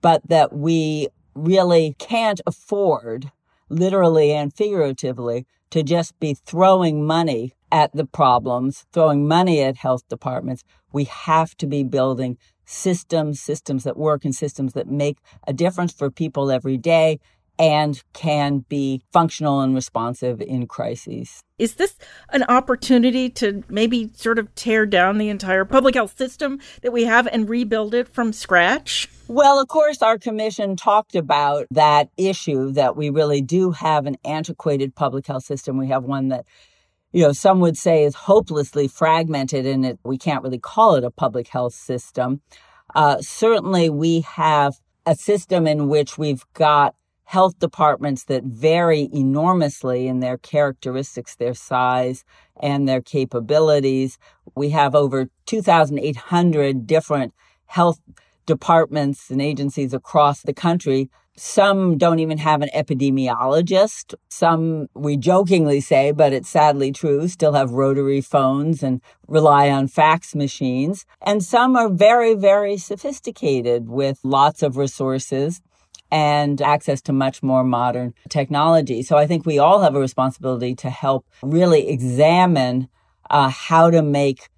but 0.01 0.21
that 0.27 0.53
we 0.53 1.07
really 1.33 1.95
can't 1.99 2.41
afford, 2.45 3.31
literally 3.69 4.31
and 4.31 4.53
figuratively, 4.53 5.45
to 5.71 5.83
just 5.83 6.17
be 6.19 6.33
throwing 6.33 7.05
money 7.05 7.53
at 7.71 7.91
the 7.93 8.05
problems, 8.05 8.85
throwing 8.93 9.27
money 9.27 9.61
at 9.61 9.77
health 9.77 10.07
departments. 10.07 10.63
We 10.93 11.05
have 11.05 11.55
to 11.57 11.67
be 11.67 11.83
building 11.83 12.37
systems, 12.65 13.41
systems 13.41 13.83
that 13.83 13.97
work 13.97 14.23
and 14.23 14.33
systems 14.33 14.73
that 14.73 14.87
make 14.87 15.17
a 15.47 15.53
difference 15.53 15.91
for 15.91 16.09
people 16.09 16.51
every 16.51 16.77
day 16.77 17.19
and 17.57 18.01
can 18.13 18.59
be 18.69 19.01
functional 19.11 19.61
and 19.61 19.73
responsive 19.73 20.41
in 20.41 20.67
crises. 20.67 21.41
Is 21.57 21.75
this 21.75 21.95
an 22.29 22.43
opportunity 22.43 23.29
to 23.31 23.63
maybe 23.69 24.11
sort 24.13 24.39
of 24.39 24.53
tear 24.55 24.85
down 24.85 25.17
the 25.17 25.29
entire 25.29 25.63
public 25.63 25.95
health 25.95 26.17
system 26.17 26.59
that 26.81 26.91
we 26.91 27.05
have 27.05 27.27
and 27.27 27.47
rebuild 27.47 27.93
it 27.93 28.09
from 28.09 28.33
scratch? 28.33 29.09
Well, 29.27 29.59
of 29.59 29.67
course, 29.67 30.01
our 30.01 30.17
commission 30.17 30.75
talked 30.75 31.15
about 31.15 31.65
that 31.71 32.09
issue 32.17 32.71
that 32.73 32.95
we 32.95 33.09
really 33.09 33.41
do 33.41 33.71
have 33.71 34.05
an 34.05 34.17
antiquated 34.25 34.95
public 34.95 35.25
health 35.25 35.45
system. 35.45 35.77
We 35.77 35.87
have 35.87 36.03
one 36.03 36.27
that 36.29 36.45
you 37.15 37.21
know, 37.21 37.31
some 37.31 37.61
would 37.61 37.77
say 37.77 38.03
is 38.03 38.13
hopelessly 38.13 38.89
fragmented 38.89 39.65
and 39.65 39.85
it, 39.85 39.99
we 40.03 40.17
can't 40.17 40.43
really 40.43 40.59
call 40.59 40.95
it 40.95 41.05
a 41.05 41.09
public 41.09 41.47
health 41.47 41.73
system. 41.73 42.41
Uh, 42.93 43.21
certainly 43.21 43.89
we 43.89 44.19
have 44.21 44.75
a 45.05 45.15
system 45.15 45.65
in 45.65 45.87
which 45.87 46.17
we've 46.17 46.43
got 46.53 46.93
health 47.25 47.57
departments 47.59 48.23
that 48.25 48.43
vary 48.43 49.09
enormously 49.13 50.07
in 50.07 50.19
their 50.19 50.37
characteristics, 50.37 51.35
their 51.35 51.53
size, 51.53 52.23
and 52.61 52.87
their 52.87 53.01
capabilities. 53.01 54.17
We 54.55 54.69
have 54.69 54.95
over 54.95 55.29
2,800 55.45 56.87
different 56.87 57.33
health 57.65 57.99
departments 58.45 59.29
and 59.31 59.41
agencies 59.41 59.93
across 59.93 60.41
the 60.41 60.53
country. 60.53 61.09
Some 61.35 61.97
don't 61.97 62.19
even 62.19 62.37
have 62.37 62.61
an 62.61 62.69
epidemiologist. 62.73 64.13
Some, 64.29 64.87
we 64.93 65.17
jokingly 65.17 65.81
say, 65.81 66.11
but 66.11 66.31
it's 66.31 66.47
sadly 66.47 66.91
true, 66.93 67.27
still 67.27 67.53
have 67.53 67.71
rotary 67.71 68.21
phones 68.21 68.81
and 68.83 69.01
rely 69.27 69.69
on 69.69 69.87
fax 69.87 70.33
machines. 70.35 71.05
And 71.21 71.43
some 71.43 71.75
are 71.75 71.89
very, 71.89 72.35
very 72.35 72.77
sophisticated 72.77 73.89
with 73.89 74.19
lots 74.23 74.63
of 74.63 74.77
resources 74.77 75.61
and 76.11 76.61
access 76.61 77.01
to 77.01 77.13
much 77.13 77.41
more 77.41 77.63
modern 77.63 78.13
technology. 78.29 79.01
So 79.01 79.17
I 79.17 79.27
think 79.27 79.45
we 79.45 79.59
all 79.59 79.81
have 79.81 79.95
a 79.95 79.99
responsibility 79.99 80.75
to 80.75 80.89
help 80.89 81.25
really 81.41 81.89
examine 81.89 82.87
uh, 83.29 83.49
how 83.49 83.89
to 83.89 84.01
make 84.01 84.49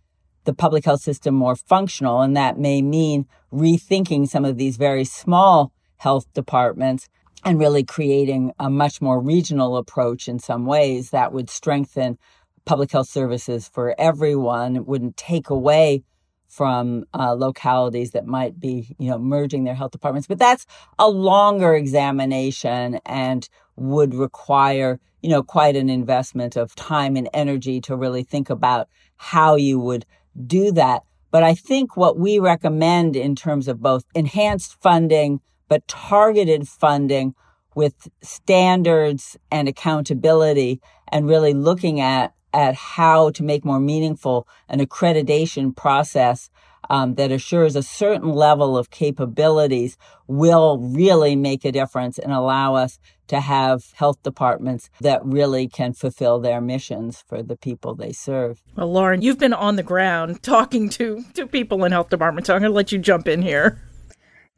the 0.44 0.54
public 0.54 0.86
health 0.86 1.02
system 1.02 1.36
more 1.36 1.56
functional. 1.56 2.22
And 2.22 2.36
that 2.38 2.58
may 2.58 2.82
mean 2.82 3.26
rethinking 3.52 4.28
some 4.28 4.46
of 4.46 4.58
these 4.58 4.78
very 4.78 5.04
small 5.04 5.72
health 5.98 6.32
departments 6.34 7.08
and 7.44 7.60
really 7.60 7.84
creating 7.84 8.52
a 8.60 8.70
much 8.70 9.02
more 9.02 9.20
regional 9.20 9.78
approach 9.78 10.28
in 10.28 10.40
some 10.40 10.66
ways 10.66 11.12
that 11.12 11.32
would 11.34 11.50
strengthen 11.50 12.18
public 12.66 12.92
health 12.92 13.10
services 13.10 13.68
for 13.68 13.96
everyone. 13.98 14.76
It 14.76 14.86
wouldn't 14.86 15.18
take 15.18 15.50
away 15.50 16.04
from 16.48 17.06
uh, 17.14 17.34
localities 17.34 18.12
that 18.12 18.26
might 18.26 18.60
be, 18.60 18.96
you 18.98 19.10
know, 19.10 19.20
merging 19.20 19.64
their 19.64 19.76
health 19.76 19.92
departments. 19.92 20.28
But 20.28 20.40
that's 20.40 20.66
a 20.98 21.10
longer 21.10 21.76
examination 21.76 23.00
and 23.06 23.48
would 23.76 24.14
require, 24.14 25.00
you 25.22 25.30
know, 25.30 25.44
quite 25.44 25.76
an 25.76 25.90
investment 25.90 26.56
of 26.56 26.74
time 26.76 27.16
and 27.16 27.30
energy 27.34 27.82
to 27.82 27.96
really 27.96 28.24
think 28.24 28.50
about 28.50 28.88
how 29.18 29.56
you 29.56 29.80
would 29.80 30.06
do 30.46 30.72
that. 30.72 31.04
But 31.32 31.44
I 31.44 31.54
think 31.54 31.98
what 31.98 32.18
we 32.18 32.40
recommend 32.40 33.16
in 33.16 33.36
terms 33.36 33.68
of 33.68 33.82
both 33.82 34.06
enhanced 34.16 34.82
funding, 34.82 35.42
but 35.68 35.88
targeted 35.88 36.68
funding 36.68 37.36
with 37.76 38.08
standards 38.24 39.38
and 39.52 39.68
accountability 39.68 40.82
and 41.12 41.28
really 41.28 41.54
looking 41.54 42.00
at 42.00 42.34
at 42.58 42.74
how 42.74 43.30
to 43.30 43.44
make 43.44 43.64
more 43.64 43.80
meaningful 43.80 44.48
an 44.68 44.80
accreditation 44.80 45.76
process 45.76 46.50
um, 46.90 47.14
that 47.14 47.32
assures 47.32 47.76
a 47.76 47.84
certain 47.84 48.30
level 48.30 48.76
of 48.76 48.90
capabilities 48.90 49.96
will 50.26 50.80
really 50.80 51.36
make 51.36 51.64
a 51.66 51.72
difference 51.72 52.18
and 52.18 52.34
allow 52.34 52.74
us 52.74 52.98
to 53.28 53.40
have 53.42 53.84
health 53.94 54.24
departments 54.24 54.90
that 55.02 55.24
really 55.24 55.68
can 55.68 55.94
fulfill 55.94 56.40
their 56.40 56.60
missions 56.60 57.24
for 57.28 57.44
the 57.44 57.58
people 57.58 57.94
they 57.94 58.12
serve. 58.12 58.64
Well, 58.76 58.92
Lauren, 58.92 59.22
you've 59.22 59.38
been 59.38 59.54
on 59.54 59.76
the 59.76 59.84
ground 59.84 60.42
talking 60.42 60.90
to, 60.90 61.24
to 61.36 61.46
people 61.46 61.84
in 61.84 61.92
health 61.92 62.10
departments, 62.10 62.48
so 62.48 62.56
I'm 62.56 62.62
going 62.62 62.72
to 62.72 62.76
let 62.76 62.92
you 62.92 62.98
jump 62.98 63.28
in 63.28 63.44
here. 63.44 63.80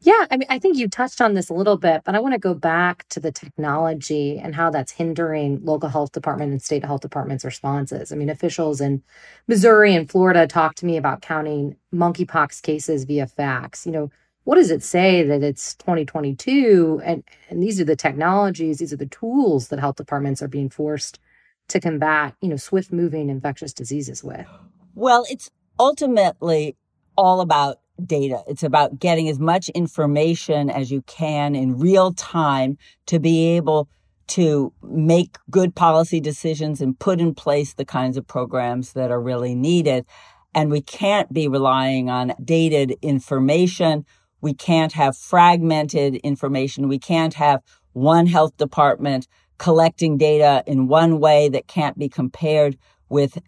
Yeah, 0.02 0.26
I 0.30 0.38
mean, 0.38 0.46
I 0.48 0.58
think 0.58 0.78
you 0.78 0.88
touched 0.88 1.20
on 1.20 1.34
this 1.34 1.50
a 1.50 1.54
little 1.54 1.76
bit, 1.76 2.02
but 2.04 2.14
I 2.14 2.20
want 2.20 2.32
to 2.32 2.38
go 2.38 2.54
back 2.54 3.06
to 3.10 3.20
the 3.20 3.30
technology 3.30 4.38
and 4.38 4.54
how 4.54 4.70
that's 4.70 4.92
hindering 4.92 5.62
local 5.62 5.90
health 5.90 6.12
department 6.12 6.52
and 6.52 6.62
state 6.62 6.82
health 6.84 7.02
departments' 7.02 7.44
responses. 7.44 8.10
I 8.10 8.16
mean, 8.16 8.30
officials 8.30 8.80
in 8.80 9.02
Missouri 9.46 9.94
and 9.94 10.10
Florida 10.10 10.46
talked 10.46 10.78
to 10.78 10.86
me 10.86 10.96
about 10.96 11.20
counting 11.20 11.76
monkeypox 11.94 12.62
cases 12.62 13.04
via 13.04 13.26
fax. 13.26 13.84
You 13.84 13.92
know, 13.92 14.10
what 14.44 14.54
does 14.54 14.70
it 14.70 14.82
say 14.82 15.22
that 15.22 15.42
it's 15.42 15.74
2022 15.74 17.02
and 17.04 17.22
and 17.50 17.62
these 17.62 17.78
are 17.78 17.84
the 17.84 17.94
technologies, 17.94 18.78
these 18.78 18.94
are 18.94 18.96
the 18.96 19.04
tools 19.06 19.68
that 19.68 19.80
health 19.80 19.96
departments 19.96 20.40
are 20.40 20.48
being 20.48 20.70
forced 20.70 21.18
to 21.68 21.78
combat, 21.78 22.34
you 22.40 22.48
know, 22.48 22.56
swift 22.56 22.90
moving 22.90 23.28
infectious 23.28 23.74
diseases 23.74 24.24
with? 24.24 24.46
Well, 24.94 25.26
it's 25.28 25.50
ultimately 25.78 26.76
all 27.18 27.42
about 27.42 27.79
data. 28.06 28.42
It's 28.46 28.62
about 28.62 28.98
getting 28.98 29.28
as 29.28 29.38
much 29.38 29.68
information 29.70 30.70
as 30.70 30.90
you 30.90 31.02
can 31.02 31.54
in 31.54 31.78
real 31.78 32.12
time 32.12 32.78
to 33.06 33.18
be 33.18 33.56
able 33.56 33.88
to 34.28 34.72
make 34.82 35.38
good 35.50 35.74
policy 35.74 36.20
decisions 36.20 36.80
and 36.80 36.98
put 36.98 37.20
in 37.20 37.34
place 37.34 37.74
the 37.74 37.84
kinds 37.84 38.16
of 38.16 38.26
programs 38.26 38.92
that 38.92 39.10
are 39.10 39.20
really 39.20 39.54
needed. 39.54 40.06
And 40.54 40.70
we 40.70 40.80
can't 40.80 41.32
be 41.32 41.48
relying 41.48 42.10
on 42.10 42.34
dated 42.44 42.96
information. 43.02 44.04
We 44.40 44.54
can't 44.54 44.92
have 44.92 45.16
fragmented 45.16 46.16
information. 46.16 46.88
We 46.88 46.98
can't 46.98 47.34
have 47.34 47.60
one 47.92 48.26
health 48.26 48.56
department 48.56 49.26
collecting 49.58 50.16
data 50.16 50.62
in 50.66 50.88
one 50.88 51.18
way 51.18 51.48
that 51.48 51.66
can't 51.66 51.98
be 51.98 52.08
compared 52.08 52.78
with 53.08 53.38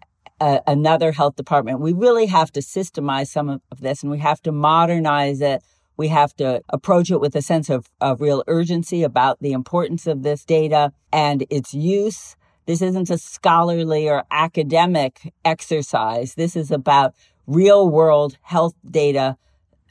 a, 0.43 0.61
another 0.67 1.11
health 1.11 1.35
department. 1.35 1.79
We 1.79 1.93
really 1.93 2.27
have 2.27 2.51
to 2.53 2.59
systemize 2.59 3.27
some 3.27 3.49
of, 3.49 3.61
this 3.79 4.03
and 4.03 4.11
we 4.11 4.19
have 4.19 4.41
to 4.43 4.51
modernize 4.51 5.41
it 5.41 5.63
we 5.97 6.07
have 6.07 6.35
to 6.37 6.61
approach 6.69 7.11
it 7.11 7.21
with 7.21 7.35
a 7.35 7.41
sense 7.41 7.69
of, 7.69 7.89
of 8.01 8.21
real 8.21 8.43
urgency 8.47 9.03
about 9.03 9.39
the 9.41 9.51
importance 9.51 10.07
of 10.07 10.23
this 10.23 10.43
data 10.43 10.91
and 11.11 11.45
its 11.49 11.73
use. 11.73 12.35
This 12.65 12.81
isn't 12.81 13.09
a 13.09 13.17
scholarly 13.17 14.09
or 14.09 14.23
academic 14.31 15.33
exercise. 15.45 16.35
This 16.35 16.55
is 16.55 16.71
about 16.71 17.13
real 17.45 17.89
world 17.89 18.37
health 18.41 18.73
data 18.89 19.37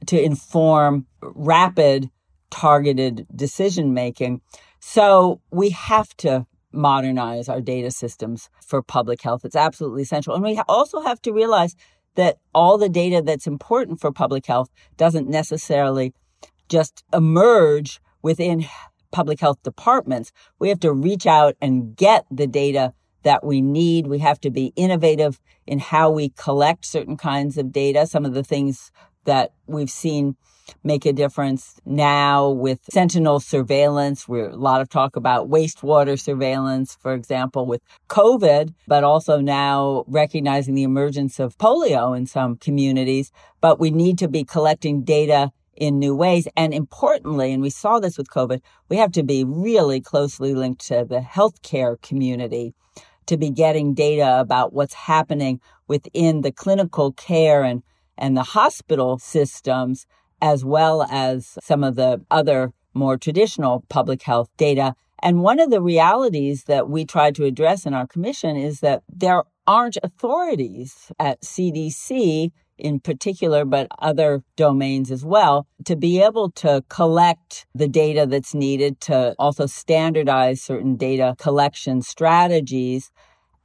to 0.06 0.20
inform 0.20 1.06
rapid 1.20 2.10
targeted 2.50 3.26
decision 3.34 3.94
making. 3.94 4.40
So 4.80 5.40
we 5.50 5.70
have 5.70 6.16
to 6.18 6.46
modernize 6.72 7.48
our 7.48 7.60
data 7.60 7.90
systems 7.90 8.48
for 8.64 8.82
public 8.82 9.22
health. 9.22 9.44
It's 9.44 9.56
absolutely 9.56 10.02
essential. 10.02 10.34
And 10.34 10.42
we 10.42 10.60
also 10.68 11.00
have 11.00 11.20
to 11.22 11.32
realize 11.32 11.76
that 12.14 12.38
all 12.54 12.78
the 12.78 12.88
data 12.88 13.22
that's 13.24 13.46
important 13.46 14.00
for 14.00 14.12
public 14.12 14.46
health 14.46 14.70
doesn't 14.96 15.28
necessarily 15.28 16.12
just 16.68 17.04
emerge 17.12 18.00
within 18.22 18.66
public 19.10 19.40
health 19.40 19.62
departments. 19.62 20.32
We 20.58 20.68
have 20.68 20.80
to 20.80 20.92
reach 20.92 21.26
out 21.26 21.56
and 21.60 21.96
get 21.96 22.26
the 22.30 22.46
data 22.46 22.94
that 23.22 23.44
we 23.44 23.60
need. 23.60 24.06
We 24.06 24.18
have 24.18 24.40
to 24.40 24.50
be 24.50 24.72
innovative 24.74 25.40
in 25.66 25.78
how 25.78 26.10
we 26.10 26.30
collect 26.30 26.84
certain 26.84 27.16
kinds 27.16 27.56
of 27.56 27.72
data. 27.72 28.06
Some 28.06 28.24
of 28.24 28.34
the 28.34 28.42
things 28.42 28.90
that 29.24 29.52
we've 29.66 29.90
seen 29.90 30.36
make 30.84 31.06
a 31.06 31.12
difference 31.12 31.80
now 31.84 32.50
with 32.50 32.80
sentinel 32.90 33.40
surveillance. 33.40 34.28
We're 34.28 34.50
a 34.50 34.56
lot 34.56 34.80
of 34.80 34.88
talk 34.88 35.16
about 35.16 35.50
wastewater 35.50 36.18
surveillance, 36.20 36.96
for 37.00 37.14
example, 37.14 37.66
with 37.66 37.82
COVID, 38.08 38.74
but 38.86 39.04
also 39.04 39.40
now 39.40 40.04
recognizing 40.06 40.74
the 40.74 40.82
emergence 40.82 41.38
of 41.38 41.58
polio 41.58 42.16
in 42.16 42.26
some 42.26 42.56
communities. 42.56 43.32
But 43.60 43.78
we 43.78 43.90
need 43.90 44.18
to 44.18 44.28
be 44.28 44.44
collecting 44.44 45.02
data 45.02 45.52
in 45.76 45.98
new 45.98 46.14
ways. 46.14 46.46
And 46.56 46.74
importantly, 46.74 47.52
and 47.52 47.62
we 47.62 47.70
saw 47.70 47.98
this 47.98 48.18
with 48.18 48.28
COVID, 48.28 48.60
we 48.88 48.96
have 48.96 49.12
to 49.12 49.22
be 49.22 49.44
really 49.44 50.00
closely 50.00 50.54
linked 50.54 50.86
to 50.88 51.04
the 51.08 51.20
healthcare 51.20 52.00
community 52.02 52.74
to 53.26 53.36
be 53.36 53.50
getting 53.50 53.94
data 53.94 54.40
about 54.40 54.72
what's 54.72 54.94
happening 54.94 55.60
within 55.88 56.42
the 56.42 56.52
clinical 56.52 57.12
care 57.12 57.62
and, 57.62 57.82
and 58.18 58.36
the 58.36 58.42
hospital 58.42 59.18
systems 59.18 60.06
as 60.42 60.64
well 60.64 61.04
as 61.04 61.56
some 61.62 61.82
of 61.82 61.94
the 61.94 62.20
other 62.30 62.72
more 62.92 63.16
traditional 63.16 63.84
public 63.88 64.22
health 64.22 64.50
data. 64.58 64.94
And 65.22 65.40
one 65.40 65.60
of 65.60 65.70
the 65.70 65.80
realities 65.80 66.64
that 66.64 66.90
we 66.90 67.06
tried 67.06 67.36
to 67.36 67.44
address 67.44 67.86
in 67.86 67.94
our 67.94 68.06
commission 68.06 68.56
is 68.56 68.80
that 68.80 69.04
there 69.08 69.44
aren't 69.66 69.96
authorities 70.02 71.12
at 71.18 71.40
CDC 71.42 72.50
in 72.76 72.98
particular, 72.98 73.64
but 73.64 73.86
other 74.00 74.42
domains 74.56 75.12
as 75.12 75.24
well, 75.24 75.68
to 75.84 75.94
be 75.94 76.20
able 76.20 76.50
to 76.50 76.82
collect 76.88 77.64
the 77.72 77.86
data 77.86 78.26
that's 78.26 78.54
needed 78.54 79.00
to 79.00 79.36
also 79.38 79.66
standardize 79.66 80.60
certain 80.60 80.96
data 80.96 81.36
collection 81.38 82.02
strategies. 82.02 83.12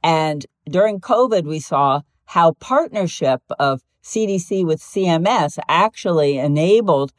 And 0.04 0.46
during 0.70 1.00
COVID, 1.00 1.44
we 1.44 1.58
saw 1.58 2.02
how 2.26 2.52
partnership 2.60 3.42
of 3.58 3.82
CDC 4.08 4.64
with 4.64 4.80
CMS 4.80 5.58
actually 5.68 6.38
enabled 6.38 7.12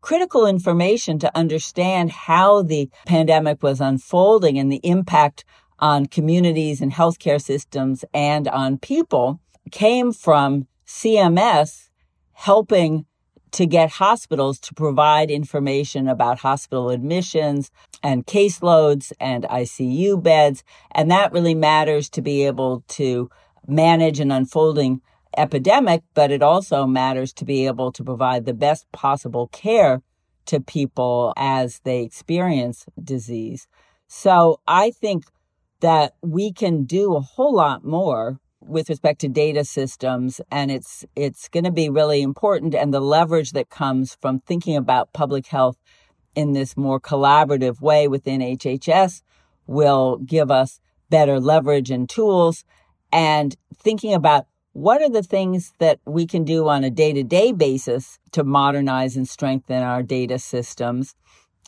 critical 0.00 0.46
information 0.46 1.18
to 1.18 1.36
understand 1.36 2.10
how 2.10 2.62
the 2.62 2.88
pandemic 3.06 3.62
was 3.62 3.80
unfolding 3.80 4.58
and 4.58 4.72
the 4.72 4.80
impact 4.82 5.44
on 5.78 6.06
communities 6.06 6.80
and 6.80 6.92
healthcare 6.92 7.40
systems 7.40 8.06
and 8.14 8.48
on 8.48 8.78
people 8.78 9.38
came 9.70 10.12
from 10.12 10.66
CMS 10.86 11.90
helping 12.32 13.04
to 13.50 13.66
get 13.66 13.90
hospitals 13.90 14.58
to 14.60 14.72
provide 14.72 15.30
information 15.30 16.08
about 16.08 16.38
hospital 16.38 16.88
admissions 16.88 17.70
and 18.02 18.26
caseloads 18.26 19.12
and 19.20 19.44
ICU 19.44 20.22
beds. 20.22 20.64
And 20.92 21.10
that 21.10 21.32
really 21.32 21.54
matters 21.54 22.08
to 22.10 22.22
be 22.22 22.46
able 22.46 22.82
to 22.88 23.28
manage 23.66 24.20
an 24.20 24.30
unfolding 24.30 25.02
epidemic, 25.36 26.02
but 26.14 26.30
it 26.30 26.42
also 26.42 26.86
matters 26.86 27.32
to 27.34 27.44
be 27.44 27.66
able 27.66 27.92
to 27.92 28.04
provide 28.04 28.44
the 28.44 28.54
best 28.54 28.90
possible 28.92 29.48
care 29.48 30.02
to 30.46 30.60
people 30.60 31.32
as 31.36 31.80
they 31.84 32.02
experience 32.02 32.86
disease. 33.02 33.68
So 34.08 34.60
I 34.66 34.90
think 34.90 35.24
that 35.80 36.14
we 36.22 36.52
can 36.52 36.84
do 36.84 37.14
a 37.14 37.20
whole 37.20 37.54
lot 37.54 37.84
more 37.84 38.40
with 38.60 38.90
respect 38.90 39.20
to 39.20 39.28
data 39.28 39.64
systems 39.64 40.40
and 40.50 40.70
it's 40.70 41.04
it's 41.16 41.48
going 41.48 41.64
to 41.64 41.70
be 41.70 41.88
really 41.88 42.20
important 42.20 42.74
and 42.74 42.92
the 42.92 43.00
leverage 43.00 43.52
that 43.52 43.70
comes 43.70 44.18
from 44.20 44.40
thinking 44.40 44.76
about 44.76 45.12
public 45.14 45.46
health 45.46 45.78
in 46.34 46.52
this 46.52 46.76
more 46.76 47.00
collaborative 47.00 47.80
way 47.80 48.06
within 48.06 48.40
HHS 48.40 49.22
will 49.66 50.18
give 50.18 50.50
us 50.50 50.80
better 51.08 51.40
leverage 51.40 51.90
and 51.90 52.08
tools 52.08 52.64
and 53.12 53.56
thinking 53.74 54.12
about 54.12 54.46
what 54.72 55.02
are 55.02 55.08
the 55.08 55.22
things 55.22 55.72
that 55.78 55.98
we 56.04 56.26
can 56.26 56.44
do 56.44 56.68
on 56.68 56.84
a 56.84 56.90
day 56.90 57.12
to 57.12 57.22
day 57.22 57.52
basis 57.52 58.18
to 58.32 58.44
modernize 58.44 59.16
and 59.16 59.28
strengthen 59.28 59.82
our 59.82 60.02
data 60.02 60.38
systems 60.38 61.14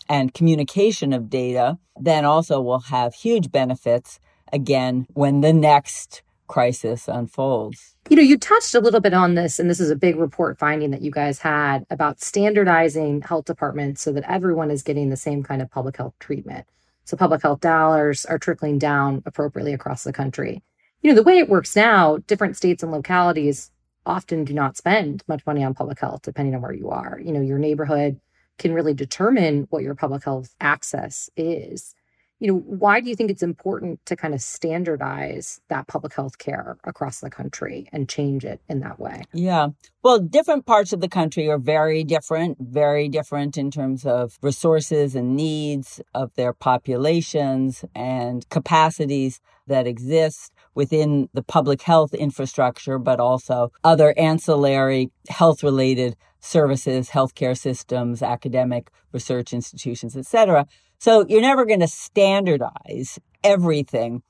and 0.08 0.34
communication 0.34 1.12
of 1.12 1.28
data? 1.28 1.78
Then 1.98 2.24
also 2.24 2.60
will 2.60 2.80
have 2.80 3.14
huge 3.14 3.50
benefits 3.50 4.20
again 4.52 5.06
when 5.14 5.40
the 5.40 5.52
next 5.52 6.22
crisis 6.46 7.08
unfolds. 7.08 7.96
You 8.08 8.16
know, 8.16 8.22
you 8.22 8.36
touched 8.36 8.74
a 8.74 8.80
little 8.80 9.00
bit 9.00 9.14
on 9.14 9.34
this, 9.34 9.58
and 9.58 9.70
this 9.70 9.80
is 9.80 9.90
a 9.90 9.96
big 9.96 10.16
report 10.16 10.58
finding 10.58 10.90
that 10.90 11.02
you 11.02 11.10
guys 11.10 11.38
had 11.38 11.86
about 11.90 12.20
standardizing 12.20 13.22
health 13.22 13.46
departments 13.46 14.02
so 14.02 14.12
that 14.12 14.30
everyone 14.30 14.70
is 14.70 14.82
getting 14.82 15.08
the 15.08 15.16
same 15.16 15.42
kind 15.42 15.62
of 15.62 15.70
public 15.70 15.96
health 15.96 16.14
treatment. 16.18 16.66
So 17.04 17.16
public 17.16 17.42
health 17.42 17.60
dollars 17.60 18.24
are 18.26 18.38
trickling 18.38 18.78
down 18.78 19.22
appropriately 19.26 19.72
across 19.72 20.04
the 20.04 20.12
country 20.12 20.62
you 21.02 21.10
know, 21.10 21.16
the 21.16 21.22
way 21.22 21.38
it 21.38 21.48
works 21.48 21.76
now, 21.76 22.18
different 22.26 22.56
states 22.56 22.82
and 22.82 22.92
localities 22.92 23.70
often 24.06 24.44
do 24.44 24.54
not 24.54 24.76
spend 24.76 25.22
much 25.28 25.44
money 25.46 25.62
on 25.62 25.74
public 25.74 26.00
health, 26.00 26.22
depending 26.22 26.54
on 26.54 26.62
where 26.62 26.72
you 26.72 26.90
are. 26.90 27.20
You 27.22 27.32
know, 27.32 27.40
your 27.40 27.58
neighborhood 27.58 28.20
can 28.58 28.72
really 28.72 28.94
determine 28.94 29.66
what 29.70 29.82
your 29.82 29.94
public 29.94 30.24
health 30.24 30.54
access 30.60 31.30
is 31.36 31.94
you 32.42 32.48
know, 32.48 32.58
why 32.58 33.00
do 33.00 33.08
you 33.08 33.14
think 33.14 33.30
it's 33.30 33.44
important 33.44 34.04
to 34.06 34.16
kind 34.16 34.34
of 34.34 34.42
standardize 34.42 35.60
that 35.68 35.86
public 35.86 36.12
health 36.12 36.38
care 36.38 36.76
across 36.82 37.20
the 37.20 37.30
country 37.30 37.88
and 37.92 38.08
change 38.08 38.44
it 38.44 38.60
in 38.68 38.80
that 38.80 38.98
way? 38.98 39.22
Yeah. 39.32 39.68
Well, 40.02 40.18
different 40.18 40.66
parts 40.66 40.92
of 40.92 41.00
the 41.00 41.08
country 41.08 41.48
are 41.48 41.58
very 41.58 42.02
different, 42.02 42.58
very 42.60 43.08
different 43.08 43.56
in 43.56 43.70
terms 43.70 44.04
of 44.04 44.38
resources 44.42 45.14
and 45.14 45.36
needs 45.36 46.00
of 46.14 46.34
their 46.34 46.52
populations 46.52 47.84
and 47.94 48.48
capacities 48.48 49.40
that 49.68 49.86
exist 49.86 50.52
within 50.74 51.28
the 51.34 51.42
public 51.42 51.82
health 51.82 52.14
infrastructure, 52.14 52.98
but 52.98 53.20
also 53.20 53.70
other 53.84 54.14
ancillary 54.18 55.10
health 55.28 55.62
related 55.62 56.16
services, 56.40 57.10
healthcare 57.10 57.56
systems, 57.56 58.22
academic 58.22 58.90
research 59.12 59.52
institutions, 59.52 60.16
et 60.16 60.26
cetera. 60.26 60.66
So 60.98 61.26
you're 61.28 61.40
never 61.40 61.64
going 61.64 61.80
to 61.80 61.88
standardize 61.88 63.18
everything. 63.44 64.22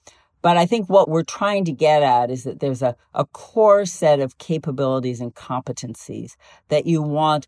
But 0.43 0.57
I 0.57 0.67
think 0.67 0.89
what 0.89 1.09
we're 1.09 1.23
trying 1.23 1.65
to 1.67 1.73
get 1.73 2.03
at 2.03 2.31
is 2.31 2.43
that 2.45 2.59
there's 2.59 2.83
a, 2.83 2.97
a 3.15 3.25
core 3.27 3.87
set 3.87 4.19
of 4.19 4.39
capabilities 4.39 5.21
and 5.21 5.35
competencies 5.35 6.33
that 6.69 6.85
you 6.85 7.01
want 7.01 7.47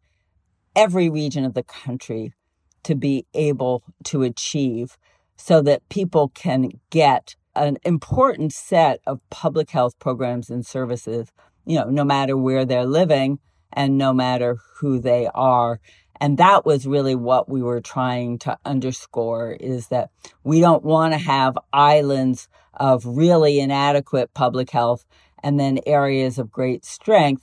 every 0.77 1.11
region 1.11 1.45
of 1.45 1.55
the 1.55 1.65
country 1.65 2.33
to 2.85 2.95
be 2.95 3.27
able 3.35 3.83
to 4.05 4.23
achieve 4.23 4.97
so 5.37 5.61
that 5.63 5.89
people 5.89 6.29
can 6.29 6.71
get 6.91 7.35
an 7.57 7.79
important 7.85 8.53
set 8.53 9.01
of 9.07 9.21
public 9.31 9.71
health 9.71 9.99
programs 9.99 10.51
and 10.51 10.67
services, 10.67 11.33
you 11.65 11.79
know, 11.79 11.89
no 11.89 12.05
matter 12.05 12.37
where 12.37 12.65
they're 12.65 12.87
living 12.87 13.39
and 13.73 13.99
no 13.99 14.13
matter 14.13 14.57
who 14.77 14.99
they 14.99 15.29
are. 15.35 15.81
And 16.21 16.39
that 16.39 16.65
was 16.65 16.87
really 16.87 17.15
what 17.15 17.49
we 17.49 17.63
were 17.63 17.81
trying 17.81 18.39
to 18.41 18.57
underscore 18.65 19.53
is 19.53 19.89
that 19.89 20.11
we 20.43 20.61
don't 20.61 20.85
want 20.85 21.13
to 21.13 21.19
have 21.19 21.59
islands 21.73 22.49
of 22.75 23.05
really 23.05 23.61
inadequate 23.61 24.33
public 24.35 24.71
health 24.71 25.05
and 25.43 25.59
then 25.59 25.79
areas 25.87 26.39
of 26.39 26.51
great 26.51 26.85
strength. 26.85 27.43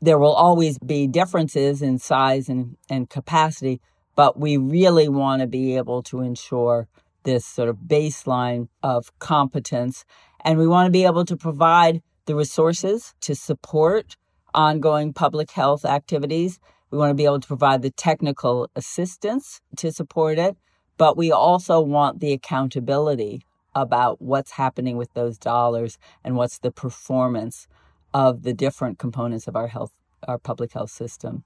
There 0.00 0.18
will 0.18 0.32
always 0.32 0.78
be 0.78 1.06
differences 1.06 1.82
in 1.82 1.98
size 1.98 2.48
and, 2.48 2.76
and 2.88 3.08
capacity, 3.08 3.80
but 4.14 4.38
we 4.38 4.56
really 4.56 5.08
want 5.08 5.40
to 5.40 5.46
be 5.46 5.76
able 5.76 6.02
to 6.04 6.20
ensure 6.20 6.88
this 7.24 7.44
sort 7.44 7.68
of 7.68 7.76
baseline 7.86 8.68
of 8.82 9.16
competence. 9.18 10.04
And 10.44 10.58
we 10.58 10.66
want 10.66 10.86
to 10.86 10.90
be 10.90 11.04
able 11.04 11.24
to 11.24 11.36
provide 11.36 12.02
the 12.26 12.34
resources 12.34 13.14
to 13.20 13.34
support 13.34 14.16
ongoing 14.54 15.12
public 15.12 15.50
health 15.50 15.84
activities. 15.84 16.58
We 16.90 16.98
want 16.98 17.10
to 17.10 17.14
be 17.14 17.24
able 17.24 17.40
to 17.40 17.48
provide 17.48 17.82
the 17.82 17.90
technical 17.90 18.68
assistance 18.76 19.60
to 19.76 19.92
support 19.92 20.38
it, 20.38 20.56
but 20.98 21.16
we 21.16 21.32
also 21.32 21.80
want 21.80 22.20
the 22.20 22.32
accountability 22.32 23.44
about 23.74 24.20
what's 24.20 24.52
happening 24.52 24.96
with 24.96 25.12
those 25.14 25.38
dollars 25.38 25.98
and 26.22 26.36
what's 26.36 26.58
the 26.58 26.70
performance 26.70 27.66
of 28.12 28.42
the 28.42 28.52
different 28.52 28.98
components 28.98 29.48
of 29.48 29.56
our 29.56 29.68
health 29.68 29.92
our 30.28 30.38
public 30.38 30.72
health 30.72 30.90
system. 30.90 31.44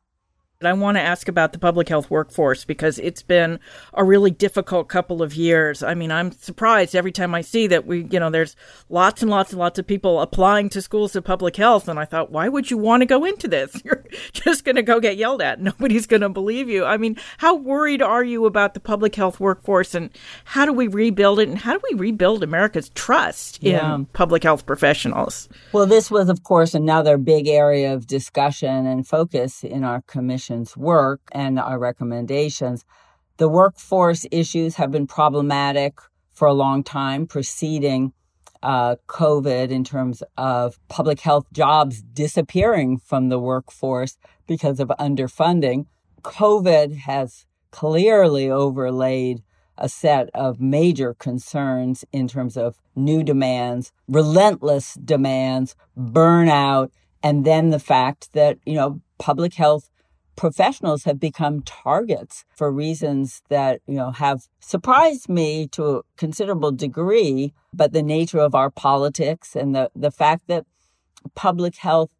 I 0.62 0.72
want 0.72 0.96
to 0.96 1.02
ask 1.02 1.28
about 1.28 1.52
the 1.52 1.58
public 1.58 1.88
health 1.88 2.10
workforce 2.10 2.64
because 2.64 2.98
it's 2.98 3.20
been 3.20 3.60
a 3.92 4.02
really 4.02 4.30
difficult 4.30 4.88
couple 4.88 5.22
of 5.22 5.34
years. 5.34 5.82
I 5.82 5.92
mean, 5.92 6.10
I'm 6.10 6.32
surprised 6.32 6.96
every 6.96 7.12
time 7.12 7.34
I 7.34 7.42
see 7.42 7.66
that 7.66 7.86
we, 7.86 8.06
you 8.10 8.18
know, 8.18 8.30
there's 8.30 8.56
lots 8.88 9.20
and 9.20 9.30
lots 9.30 9.50
and 9.52 9.58
lots 9.58 9.78
of 9.78 9.86
people 9.86 10.18
applying 10.18 10.70
to 10.70 10.80
schools 10.80 11.14
of 11.14 11.24
public 11.24 11.56
health. 11.56 11.88
And 11.88 11.98
I 11.98 12.06
thought, 12.06 12.32
why 12.32 12.48
would 12.48 12.70
you 12.70 12.78
want 12.78 13.02
to 13.02 13.06
go 13.06 13.26
into 13.26 13.48
this? 13.48 13.82
You're 13.84 14.02
just 14.32 14.64
going 14.64 14.76
to 14.76 14.82
go 14.82 14.98
get 14.98 15.18
yelled 15.18 15.42
at. 15.42 15.60
Nobody's 15.60 16.06
going 16.06 16.22
to 16.22 16.30
believe 16.30 16.70
you. 16.70 16.86
I 16.86 16.96
mean, 16.96 17.16
how 17.36 17.54
worried 17.54 18.00
are 18.00 18.24
you 18.24 18.46
about 18.46 18.72
the 18.72 18.80
public 18.80 19.14
health 19.14 19.38
workforce 19.38 19.94
and 19.94 20.08
how 20.44 20.64
do 20.64 20.72
we 20.72 20.88
rebuild 20.88 21.38
it? 21.38 21.48
And 21.48 21.58
how 21.58 21.74
do 21.74 21.80
we 21.90 21.98
rebuild 21.98 22.42
America's 22.42 22.88
trust 22.90 23.62
yeah. 23.62 23.94
in 23.94 24.06
public 24.06 24.42
health 24.42 24.64
professionals? 24.64 25.50
Well, 25.72 25.86
this 25.86 26.10
was, 26.10 26.30
of 26.30 26.44
course, 26.44 26.72
another 26.72 27.18
big 27.18 27.46
area 27.46 27.92
of 27.92 28.06
discussion 28.06 28.86
and 28.86 29.06
focus 29.06 29.62
in 29.62 29.84
our 29.84 30.00
commission 30.02 30.45
Work 30.76 31.20
and 31.32 31.58
our 31.58 31.78
recommendations. 31.78 32.84
The 33.38 33.48
workforce 33.48 34.26
issues 34.30 34.76
have 34.76 34.90
been 34.90 35.06
problematic 35.06 35.98
for 36.32 36.48
a 36.48 36.54
long 36.54 36.82
time 36.82 37.26
preceding 37.26 38.12
uh, 38.62 38.96
COVID 39.08 39.70
in 39.70 39.84
terms 39.84 40.22
of 40.36 40.78
public 40.88 41.20
health 41.20 41.46
jobs 41.52 42.02
disappearing 42.02 42.98
from 42.98 43.28
the 43.28 43.38
workforce 43.38 44.16
because 44.46 44.80
of 44.80 44.88
underfunding. 44.98 45.86
COVID 46.22 46.96
has 46.98 47.46
clearly 47.70 48.50
overlaid 48.50 49.42
a 49.78 49.88
set 49.88 50.30
of 50.34 50.60
major 50.60 51.14
concerns 51.14 52.04
in 52.12 52.28
terms 52.28 52.56
of 52.56 52.78
new 52.94 53.22
demands, 53.22 53.92
relentless 54.08 54.94
demands, 54.94 55.76
burnout, 55.98 56.90
and 57.22 57.44
then 57.44 57.70
the 57.70 57.78
fact 57.78 58.32
that, 58.32 58.58
you 58.64 58.74
know, 58.74 59.00
public 59.18 59.54
health 59.54 59.90
professionals 60.36 61.04
have 61.04 61.18
become 61.18 61.62
targets 61.62 62.44
for 62.54 62.70
reasons 62.70 63.42
that, 63.48 63.80
you 63.86 63.94
know, 63.94 64.10
have 64.10 64.46
surprised 64.60 65.28
me 65.28 65.66
to 65.68 65.84
a 65.86 66.02
considerable 66.16 66.72
degree. 66.72 67.54
But 67.72 67.92
the 67.92 68.02
nature 68.02 68.38
of 68.38 68.54
our 68.54 68.70
politics 68.70 69.56
and 69.56 69.74
the, 69.74 69.90
the 69.96 70.10
fact 70.10 70.46
that 70.48 70.66
public 71.34 71.76
health 71.76 72.10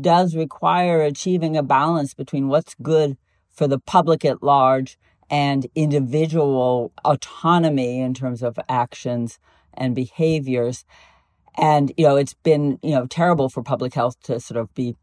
does 0.00 0.34
require 0.34 1.02
achieving 1.02 1.56
a 1.56 1.62
balance 1.62 2.14
between 2.14 2.48
what's 2.48 2.74
good 2.80 3.16
for 3.52 3.68
the 3.68 3.78
public 3.78 4.24
at 4.24 4.42
large 4.42 4.98
and 5.30 5.66
individual 5.74 6.92
autonomy 7.04 8.00
in 8.00 8.14
terms 8.14 8.42
of 8.42 8.58
actions 8.68 9.38
and 9.72 9.94
behaviors. 9.94 10.84
And, 11.56 11.92
you 11.96 12.06
know, 12.06 12.16
it's 12.16 12.34
been, 12.34 12.78
you 12.82 12.94
know, 12.94 13.06
terrible 13.06 13.48
for 13.48 13.62
public 13.62 13.94
health 13.94 14.20
to 14.24 14.40
sort 14.40 14.58
of 14.58 14.74
be 14.74 14.96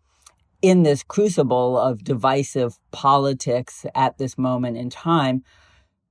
in 0.61 0.83
this 0.83 1.03
crucible 1.03 1.77
of 1.77 2.03
divisive 2.03 2.77
politics 2.91 3.85
at 3.95 4.17
this 4.17 4.37
moment 4.37 4.77
in 4.77 4.89
time. 4.89 5.43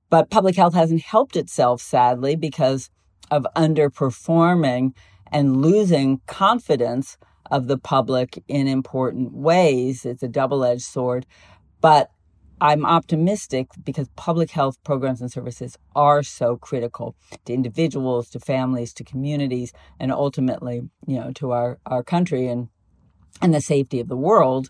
But 0.09 0.29
public 0.29 0.55
health 0.55 0.73
hasn't 0.73 1.01
helped 1.01 1.35
itself, 1.35 1.81
sadly, 1.81 2.35
because 2.35 2.89
of 3.29 3.47
underperforming 3.55 4.93
and 5.31 5.61
losing 5.61 6.19
confidence 6.27 7.17
of 7.49 7.67
the 7.67 7.77
public 7.77 8.43
in 8.47 8.67
important 8.67 9.33
ways. 9.33 10.05
It's 10.05 10.23
a 10.23 10.27
double 10.27 10.63
edged 10.65 10.83
sword. 10.83 11.25
But 11.79 12.11
I'm 12.59 12.85
optimistic 12.85 13.69
because 13.83 14.07
public 14.15 14.51
health 14.51 14.77
programs 14.83 15.19
and 15.19 15.31
services 15.31 15.77
are 15.95 16.21
so 16.21 16.57
critical 16.57 17.15
to 17.45 17.53
individuals, 17.53 18.29
to 18.29 18.39
families, 18.39 18.93
to 18.95 19.03
communities, 19.03 19.73
and 19.99 20.11
ultimately, 20.11 20.83
you 21.07 21.19
know, 21.19 21.31
to 21.33 21.51
our, 21.51 21.79
our 21.87 22.03
country 22.03 22.47
and 22.47 22.69
and 23.41 23.53
the 23.53 23.61
safety 23.61 23.99
of 23.99 24.07
the 24.07 24.17
world. 24.17 24.69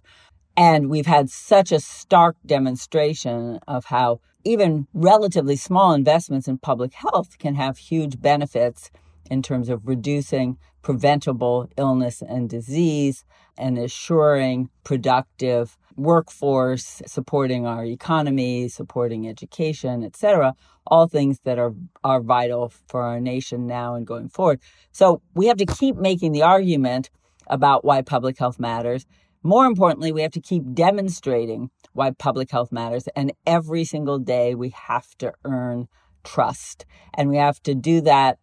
And 0.58 0.90
we've 0.90 1.06
had 1.06 1.30
such 1.30 1.72
a 1.72 1.80
stark 1.80 2.36
demonstration 2.46 3.60
of 3.68 3.86
how 3.86 4.20
even 4.44 4.88
relatively 4.94 5.56
small 5.56 5.94
investments 5.94 6.48
in 6.48 6.58
public 6.58 6.94
health 6.94 7.38
can 7.38 7.56
have 7.56 7.78
huge 7.78 8.22
benefits 8.22 8.92
in 9.30 9.42
terms 9.42 9.70
of 9.70 9.88
reducing 9.88 10.58
preventable 10.82 11.70
illness 11.78 12.22
and 12.22 12.50
disease 12.50 13.24
and 13.58 13.78
assuring 13.78 14.70
productive 14.84 15.78
workforce, 15.96 17.02
supporting 17.06 17.66
our 17.66 17.86
economy, 17.86 18.68
supporting 18.68 19.28
education, 19.28 20.04
etc. 20.04 20.56
All 20.88 21.08
things 21.08 21.40
that 21.44 21.60
are, 21.60 21.74
are 22.04 22.22
vital 22.22 22.74
for 22.88 23.02
our 23.02 23.20
nation 23.20 23.68
now 23.68 23.96
and 23.96 24.08
going 24.08 24.30
forward. 24.30 24.60
So 24.92 25.22
we 25.36 25.48
have 25.48 25.58
to 25.58 25.66
keep 25.66 25.96
making 25.96 26.32
the 26.32 26.42
argument 26.42 27.10
about 27.52 27.86
why 27.86 28.02
public 28.02 28.40
health 28.40 28.60
matters. 28.60 29.06
More 29.44 29.66
importantly, 29.66 30.12
we 30.12 30.22
have 30.22 30.32
to 30.32 30.42
keep 30.42 30.64
demonstrating 30.74 31.70
why 31.94 32.12
public 32.12 32.50
health 32.50 32.72
matters. 32.72 33.08
And 33.16 33.34
every 33.46 33.84
single 33.84 34.18
day, 34.18 34.56
we 34.56 34.70
have 34.70 35.16
to 35.20 35.34
earn 35.46 35.88
trust. 36.24 36.86
And 37.14 37.30
we 37.30 37.38
have 37.38 37.62
to 37.64 37.76
do 37.76 38.02
that 38.02 38.40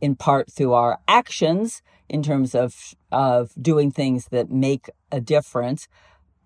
in 0.00 0.14
part 0.14 0.52
through 0.52 0.74
our 0.74 0.98
actions 1.08 1.82
in 2.08 2.22
terms 2.22 2.54
of, 2.54 2.94
of 3.10 3.52
doing 3.60 3.90
things 3.90 4.26
that 4.26 4.50
make 4.50 4.90
a 5.10 5.20
difference, 5.20 5.88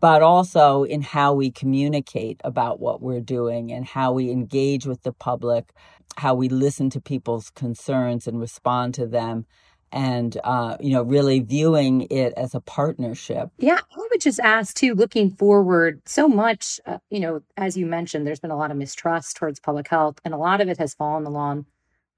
but 0.00 0.22
also 0.22 0.84
in 0.84 1.02
how 1.02 1.34
we 1.34 1.50
communicate 1.50 2.40
about 2.44 2.78
what 2.78 3.02
we're 3.02 3.20
doing 3.20 3.72
and 3.72 3.84
how 3.84 4.12
we 4.12 4.30
engage 4.30 4.87
with 4.87 5.02
the 5.02 5.12
public, 5.12 5.72
how 6.16 6.34
we 6.34 6.48
listen 6.48 6.90
to 6.90 7.00
people's 7.00 7.50
concerns 7.50 8.28
and 8.28 8.38
respond 8.38 8.94
to 8.94 9.06
them 9.06 9.46
and 9.92 10.38
uh, 10.44 10.77
you 10.81 10.92
know 10.92 11.03
really 11.03 11.40
viewing 11.40 12.03
it 12.11 12.33
as 12.37 12.55
a 12.55 12.61
partnership. 12.61 13.51
Yeah 13.59 13.81
i 13.96 14.09
would 14.11 14.20
just 14.20 14.40
ask 14.40 14.77
too 14.77 14.94
looking 14.94 15.31
forward 15.31 16.01
so 16.05 16.29
much 16.29 16.81
uh, 16.87 16.98
you 17.11 17.20
know 17.20 17.40
as 17.57 17.77
you 17.77 17.87
mentioned 17.87 18.27
there's 18.27 18.40
been 18.40 18.51
a 18.51 18.57
lot 18.57 18.70
of 18.70 18.77
mistrust 18.77 19.37
towards 19.37 19.61
public 19.61 19.88
health 19.88 20.20
and 20.24 20.35
a 20.35 20.38
lot 20.38 20.61
of 20.61 20.68
it 20.68 20.79
has 20.79 20.94
fallen 20.94 21.24
along 21.24 21.66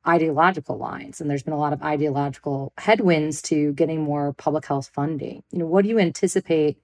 ideological 0.07 0.79
lines 0.79 1.21
and 1.21 1.29
there's 1.29 1.43
been 1.43 1.53
a 1.53 1.59
lot 1.59 1.73
of 1.73 1.83
ideological 1.83 2.73
headwinds 2.79 3.43
to 3.43 3.73
getting 3.75 4.01
more 4.01 4.33
public 4.33 4.65
health 4.67 4.91
funding. 4.93 5.43
You 5.53 5.61
know 5.61 5.67
what 5.67 5.83
do 5.83 5.89
you 5.89 5.99
anticipate 5.99 6.79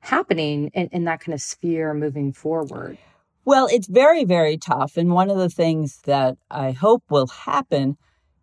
happening 0.00 0.70
in, 0.74 0.88
in 0.88 1.04
that 1.04 1.20
kind 1.20 1.34
of 1.34 1.40
sphere 1.40 1.94
moving 1.94 2.32
forward? 2.32 2.98
Well 3.44 3.68
it's 3.70 3.88
very 3.88 4.24
very 4.24 4.56
tough 4.56 4.96
and 4.96 5.12
one 5.12 5.30
of 5.30 5.36
the 5.36 5.50
things 5.50 6.00
that 6.04 6.36
i 6.50 6.70
hope 6.70 7.02
will 7.10 7.26
happen 7.26 7.96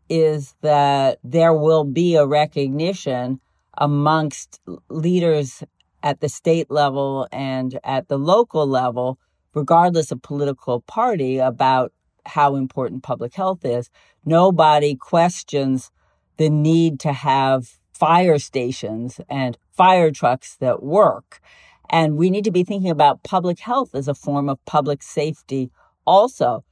is 0.10 0.56
that 0.62 1.20
there 1.24 1.54
will 1.54 1.84
be 1.84 2.16
a 2.16 2.26
recognition 2.26 3.40
amongst 3.78 4.60
leaders 4.90 5.64
at 6.04 6.20
the 6.20 6.30
state 6.30 6.70
level 6.70 7.28
and 7.32 7.80
at 7.84 8.08
the 8.08 8.18
local 8.18 8.66
level, 8.68 9.20
regardless 9.54 10.12
of 10.12 10.22
political 10.22 10.82
party, 10.82 11.38
about 11.38 11.92
how 12.26 12.56
important 12.56 13.04
public 13.04 13.34
health 13.34 13.64
is. 13.64 13.90
Nobody 14.26 14.96
questions 14.96 15.92
the 16.38 16.50
need 16.50 17.00
to 17.02 17.14
have 17.14 17.80
fire 17.92 18.40
stations 18.40 19.20
and 19.30 19.58
fire 19.72 20.12
trucks 20.12 20.56
that 20.58 20.82
work. 20.82 21.42
And 21.90 22.18
we 22.18 22.30
need 22.30 22.44
to 22.46 22.52
be 22.52 22.64
thinking 22.64 22.92
about 22.92 23.24
public 23.24 23.60
health 23.60 23.96
as 23.96 24.08
a 24.08 24.14
form 24.14 24.48
of 24.48 24.64
public 24.66 25.04
safety 25.04 25.72
also. 26.06 26.64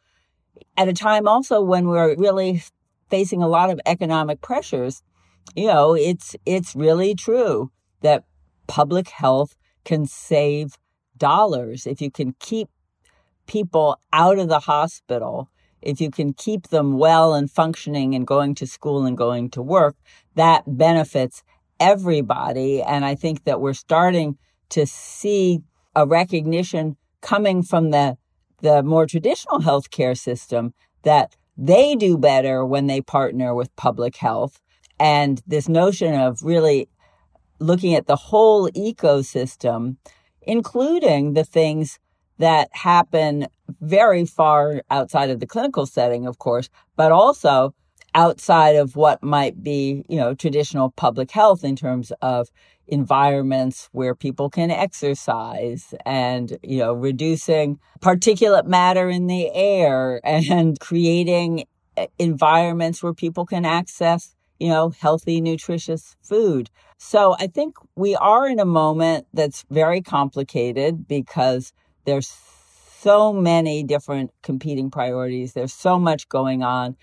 At 0.77 0.87
a 0.87 0.93
time 0.93 1.27
also 1.27 1.61
when 1.61 1.87
we're 1.87 2.15
really 2.15 2.63
facing 3.09 3.41
a 3.41 3.47
lot 3.47 3.69
of 3.69 3.79
economic 3.85 4.41
pressures, 4.41 5.03
you 5.55 5.67
know, 5.67 5.95
it's 5.95 6.35
it's 6.45 6.75
really 6.75 7.15
true 7.15 7.71
that 8.01 8.23
public 8.67 9.09
health 9.09 9.55
can 9.85 10.05
save 10.05 10.77
dollars 11.17 11.87
if 11.87 12.01
you 12.01 12.11
can 12.11 12.35
keep 12.39 12.69
people 13.47 13.99
out 14.11 14.37
of 14.37 14.49
the 14.49 14.59
hospital, 14.59 15.49
if 15.81 16.01
you 16.01 16.11
can 16.11 16.33
keep 16.33 16.67
them 16.67 16.97
well 16.97 17.33
and 17.33 17.49
functioning 17.49 18.13
and 18.13 18.27
going 18.27 18.53
to 18.55 18.67
school 18.67 19.05
and 19.05 19.17
going 19.17 19.49
to 19.49 19.61
work, 19.61 19.95
that 20.35 20.63
benefits 20.67 21.43
everybody. 21.79 22.81
And 22.81 23.05
I 23.05 23.15
think 23.15 23.45
that 23.45 23.61
we're 23.61 23.73
starting 23.73 24.37
to 24.69 24.85
see 24.85 25.61
a 25.95 26.05
recognition 26.05 26.97
coming 27.21 27.63
from 27.63 27.91
the 27.91 28.17
the 28.59 28.81
more 28.81 29.05
traditional 29.05 29.59
healthcare 29.59 30.17
system 30.17 30.73
that 31.03 31.35
they 31.57 31.95
do 31.95 32.17
better 32.17 32.65
when 32.65 32.87
they 32.87 33.01
partner 33.01 33.55
with 33.55 33.75
public 33.75 34.15
health. 34.15 34.59
And 34.99 35.41
this 35.47 35.67
notion 35.67 36.13
of 36.13 36.41
really 36.43 36.89
looking 37.59 37.95
at 37.95 38.07
the 38.07 38.15
whole 38.15 38.69
ecosystem, 38.71 39.97
including 40.41 41.33
the 41.33 41.43
things 41.43 41.99
that 42.37 42.69
happen 42.71 43.47
very 43.81 44.25
far 44.25 44.83
outside 44.91 45.29
of 45.29 45.39
the 45.39 45.47
clinical 45.47 45.85
setting, 45.85 46.27
of 46.27 46.37
course, 46.37 46.69
but 46.95 47.11
also 47.11 47.73
outside 48.13 48.75
of 48.75 48.95
what 48.95 49.21
might 49.23 49.61
be, 49.63 50.03
you 50.07 50.17
know, 50.17 50.33
traditional 50.33 50.91
public 50.91 51.31
health 51.31 51.63
in 51.63 51.75
terms 51.75 52.11
of 52.21 52.49
environments 52.87 53.89
where 53.91 54.15
people 54.15 54.49
can 54.49 54.71
exercise 54.71 55.93
and, 56.05 56.57
you 56.63 56.77
know, 56.79 56.93
reducing 56.93 57.79
particulate 57.99 58.65
matter 58.65 59.09
in 59.09 59.27
the 59.27 59.51
air 59.53 60.21
and 60.23 60.79
creating 60.79 61.65
environments 62.19 63.01
where 63.01 63.13
people 63.13 63.45
can 63.45 63.65
access, 63.65 64.35
you 64.59 64.69
know, 64.69 64.89
healthy, 64.89 65.41
nutritious 65.41 66.15
food. 66.21 66.69
So 66.97 67.35
I 67.39 67.47
think 67.47 67.75
we 67.95 68.15
are 68.15 68.47
in 68.47 68.59
a 68.59 68.65
moment 68.65 69.27
that's 69.33 69.65
very 69.69 70.01
complicated 70.01 71.07
because 71.07 71.73
there's 72.05 72.35
so 72.99 73.31
many 73.31 73.83
different 73.83 74.31
competing 74.41 74.89
priorities. 74.89 75.53
There's 75.53 75.73
so 75.73 75.99
much 75.99 76.27
going 76.29 76.63
on. 76.63 76.97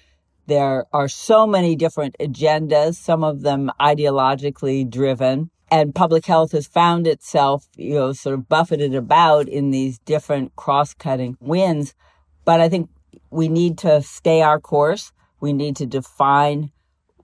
There 0.46 0.84
are 0.92 1.08
so 1.08 1.46
many 1.46 1.76
different 1.76 2.16
agendas, 2.20 2.96
some 2.96 3.24
of 3.24 3.42
them 3.42 3.70
ideologically 3.80 4.88
driven. 4.88 5.50
And 5.74 5.92
public 5.92 6.24
health 6.24 6.52
has 6.52 6.68
found 6.68 7.08
itself, 7.08 7.66
you 7.76 7.94
know, 7.94 8.12
sort 8.12 8.34
of 8.34 8.48
buffeted 8.48 8.94
about 8.94 9.48
in 9.48 9.72
these 9.72 9.98
different 9.98 10.54
cross 10.54 10.94
cutting 10.94 11.36
winds. 11.40 11.96
But 12.44 12.60
I 12.60 12.68
think 12.68 12.90
we 13.30 13.48
need 13.48 13.76
to 13.78 14.00
stay 14.00 14.40
our 14.40 14.60
course. 14.60 15.10
We 15.40 15.52
need 15.52 15.74
to 15.78 15.86
define 15.86 16.70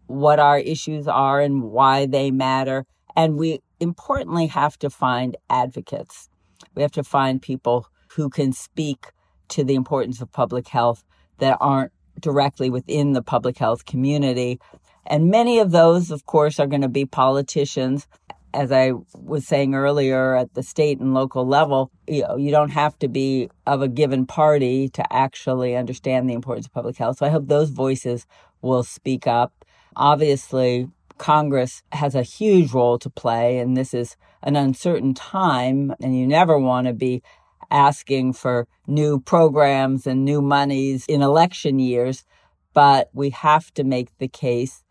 what 0.09 0.41
our 0.41 0.59
issues 0.59 1.07
are 1.07 1.41
and 1.41 1.63
why 1.63 2.07
they 2.07 2.33
matter. 2.33 2.87
And 3.15 3.37
we 3.37 3.61
importantly 3.79 4.49
have 4.49 4.77
to 4.81 4.91
find 4.91 5.37
advocates. 5.49 6.29
We 6.75 6.83
have 6.83 6.93
to 6.93 7.05
find 7.05 7.41
people 7.41 7.87
who 8.17 8.29
can 8.29 8.53
speak 8.53 9.13
to 9.51 9.63
the 9.63 9.77
importance 9.77 10.21
of 10.21 10.33
public 10.33 10.67
health 10.67 11.05
that 11.39 11.57
aren't 11.61 11.93
directly 12.19 12.69
within 12.69 13.13
the 13.13 13.23
public 13.23 13.59
health 13.59 13.85
community. 13.85 14.59
And 15.07 15.31
many 15.31 15.61
of 15.61 15.71
those, 15.71 16.11
of 16.11 16.27
course, 16.27 16.59
are 16.59 16.67
going 16.67 16.83
to 16.83 16.89
be 16.89 17.07
politicians 17.07 18.09
as 18.55 18.73
I 18.73 18.93
was 19.15 19.47
saying 19.47 19.75
earlier, 19.75 20.37
at 20.37 20.55
the 20.55 20.63
state 20.63 21.01
and 21.01 21.15
local 21.15 21.47
level, 21.47 21.91
you 22.07 22.23
know, 22.23 22.37
you 22.37 22.51
don't 22.51 22.71
have 22.71 22.99
to 23.01 23.09
be 23.09 23.49
of 23.67 23.83
a 23.83 23.89
given 23.89 24.27
party 24.27 24.89
to 24.91 25.13
actually 25.13 25.77
understand 25.77 26.29
the 26.29 26.35
importance 26.35 26.67
of 26.67 26.73
public 26.73 26.97
health. 26.97 27.19
So 27.19 27.27
I 27.27 27.31
hope 27.31 27.47
those 27.47 27.71
voices 27.71 28.27
will 28.63 28.83
speak 28.83 29.27
up. 29.27 29.65
Obviously, 29.97 30.89
Congress 31.19 31.83
has 31.93 32.15
a 32.15 32.23
huge 32.23 32.73
role 32.73 32.99
to 32.99 33.11
play, 33.11 33.59
and 33.59 33.77
this 33.77 33.93
is 33.93 34.17
an 34.43 34.57
uncertain 34.57 35.15
time, 35.15 35.95
and 36.01 36.19
you 36.19 36.27
never 36.27 36.59
want 36.59 36.87
to 36.87 36.93
be 36.93 37.23
asking 37.71 38.33
for 38.33 38.67
new 38.87 39.21
programs 39.21 40.07
and 40.07 40.25
new 40.25 40.43
monies 40.43 41.05
in 41.09 41.23
election 41.23 41.79
years, 41.79 42.25
but 42.73 43.11
we 43.13 43.31
have 43.31 43.73
to 43.75 43.85
make 43.85 44.17
the 44.19 44.29
case 44.29 44.83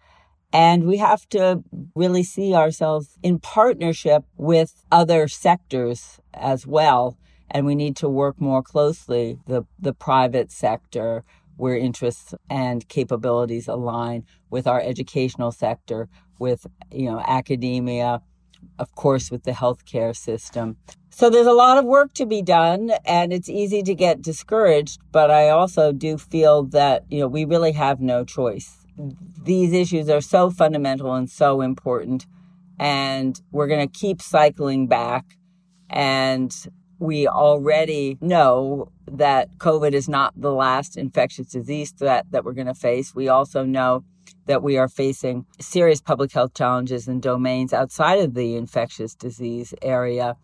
and 0.52 0.86
we 0.86 0.98
have 0.98 1.28
to 1.30 1.64
really 1.96 2.24
see 2.24 2.54
ourselves 2.54 3.18
in 3.22 3.40
partnership 3.40 4.24
with 4.38 4.84
other 4.92 5.28
sectors 5.28 6.20
as 6.34 6.66
well. 6.66 7.18
And 7.52 7.66
we 7.66 7.76
need 7.76 7.96
to 7.98 8.10
work 8.10 8.40
more 8.40 8.62
closely, 8.62 9.40
the, 9.48 9.64
the 9.80 9.94
private 9.94 10.52
sector, 10.52 11.24
where 11.58 11.76
interests 11.76 12.34
and 12.50 12.88
capabilities 12.88 13.68
align 13.68 14.24
with 14.50 14.66
our 14.66 14.82
educational 14.82 15.52
sector, 15.52 16.08
with, 16.40 16.66
you 16.92 17.10
know, 17.10 17.20
academia, 17.20 18.22
of 18.78 18.96
course, 18.96 19.30
with 19.30 19.44
the 19.44 19.52
healthcare 19.52 20.16
system. 20.16 20.78
So 21.10 21.30
there's 21.30 21.48
a 21.48 21.54
lot 21.54 21.78
of 21.78 21.86
work 21.86 22.14
to 22.14 22.26
be 22.26 22.42
done 22.42 22.92
and 23.04 23.34
it's 23.34 23.50
easy 23.50 23.84
to 23.84 23.94
get 23.94 24.22
discouraged, 24.22 25.00
but 25.12 25.30
I 25.30 25.50
also 25.50 25.92
do 25.92 26.18
feel 26.18 26.64
that, 26.66 27.04
you 27.10 27.20
know, 27.20 27.28
we 27.28 27.46
really 27.46 27.74
have 27.74 28.00
no 28.00 28.24
choice 28.24 28.79
these 29.44 29.74
issues 29.74 30.10
are 30.10 30.22
so 30.22 30.50
fundamental 30.50 31.14
and 31.14 31.30
so 31.30 31.62
important. 31.62 32.26
And 32.78 33.40
we're 33.52 33.68
going 33.68 33.88
to 33.88 34.00
keep 34.00 34.22
cycling 34.22 34.88
back. 34.88 35.38
And 35.90 36.54
we 37.00 37.28
already 37.28 38.18
know 38.22 38.92
that 39.08 39.58
COVID 39.58 39.94
is 39.94 40.10
not 40.10 40.34
the 40.40 40.52
last 40.52 40.98
infectious 40.98 41.48
disease 41.48 41.92
threat 41.92 42.26
that 42.32 42.44
we're 42.44 42.54
going 42.54 42.68
to 42.68 42.74
face. 42.74 43.16
We 43.16 43.30
also 43.30 43.64
know 43.64 44.04
that 44.46 44.62
we 44.62 44.78
are 44.78 44.88
facing 44.88 45.46
serious 45.60 46.02
public 46.02 46.32
health 46.32 46.54
challenges 46.54 47.08
in 47.08 47.20
domains 47.20 47.74
outside 47.74 48.20
of 48.20 48.34
the 48.34 48.56
infectious 48.56 49.16
disease 49.16 49.74
area 49.82 50.36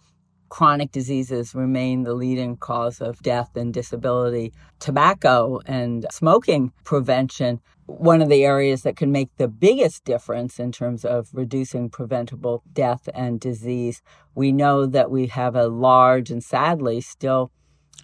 chronic 0.56 0.90
diseases 0.94 1.54
remain 1.54 2.04
the 2.04 2.14
leading 2.14 2.56
cause 2.56 3.02
of 3.02 3.22
death 3.22 3.58
and 3.58 3.74
disability. 3.74 4.54
Tobacco 4.80 5.60
and 5.66 6.06
smoking 6.10 6.72
prevention, 6.86 7.60
one 7.88 8.22
of 8.22 8.30
the 8.30 8.46
areas 8.46 8.84
that 8.84 8.96
can 8.96 9.12
make 9.12 9.28
the 9.36 9.50
biggest 9.50 10.06
difference 10.06 10.58
in 10.58 10.72
terms 10.72 11.04
of 11.04 11.28
reducing 11.34 11.90
preventable 11.90 12.64
death 12.72 13.10
and 13.14 13.38
disease. 13.38 14.02
We 14.34 14.54
know 14.54 14.86
that 14.86 15.12
we 15.12 15.28
have 15.28 15.58
a 15.58 15.68
large 15.68 16.32
and 16.32 16.42
sadly 16.42 17.02
still, 17.02 17.52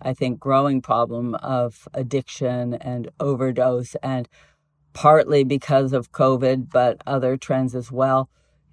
I 0.02 0.14
think, 0.14 0.38
growing 0.38 0.82
problem 0.82 1.36
of 1.36 1.88
addiction 1.94 2.74
and 2.74 3.10
overdose, 3.22 3.96
and 4.04 4.28
partly 4.92 5.46
because 5.46 5.94
of 5.94 6.12
COVID, 6.12 6.70
but 6.70 7.02
other 7.08 7.38
trends 7.38 7.76
as 7.76 7.94
well 7.94 8.30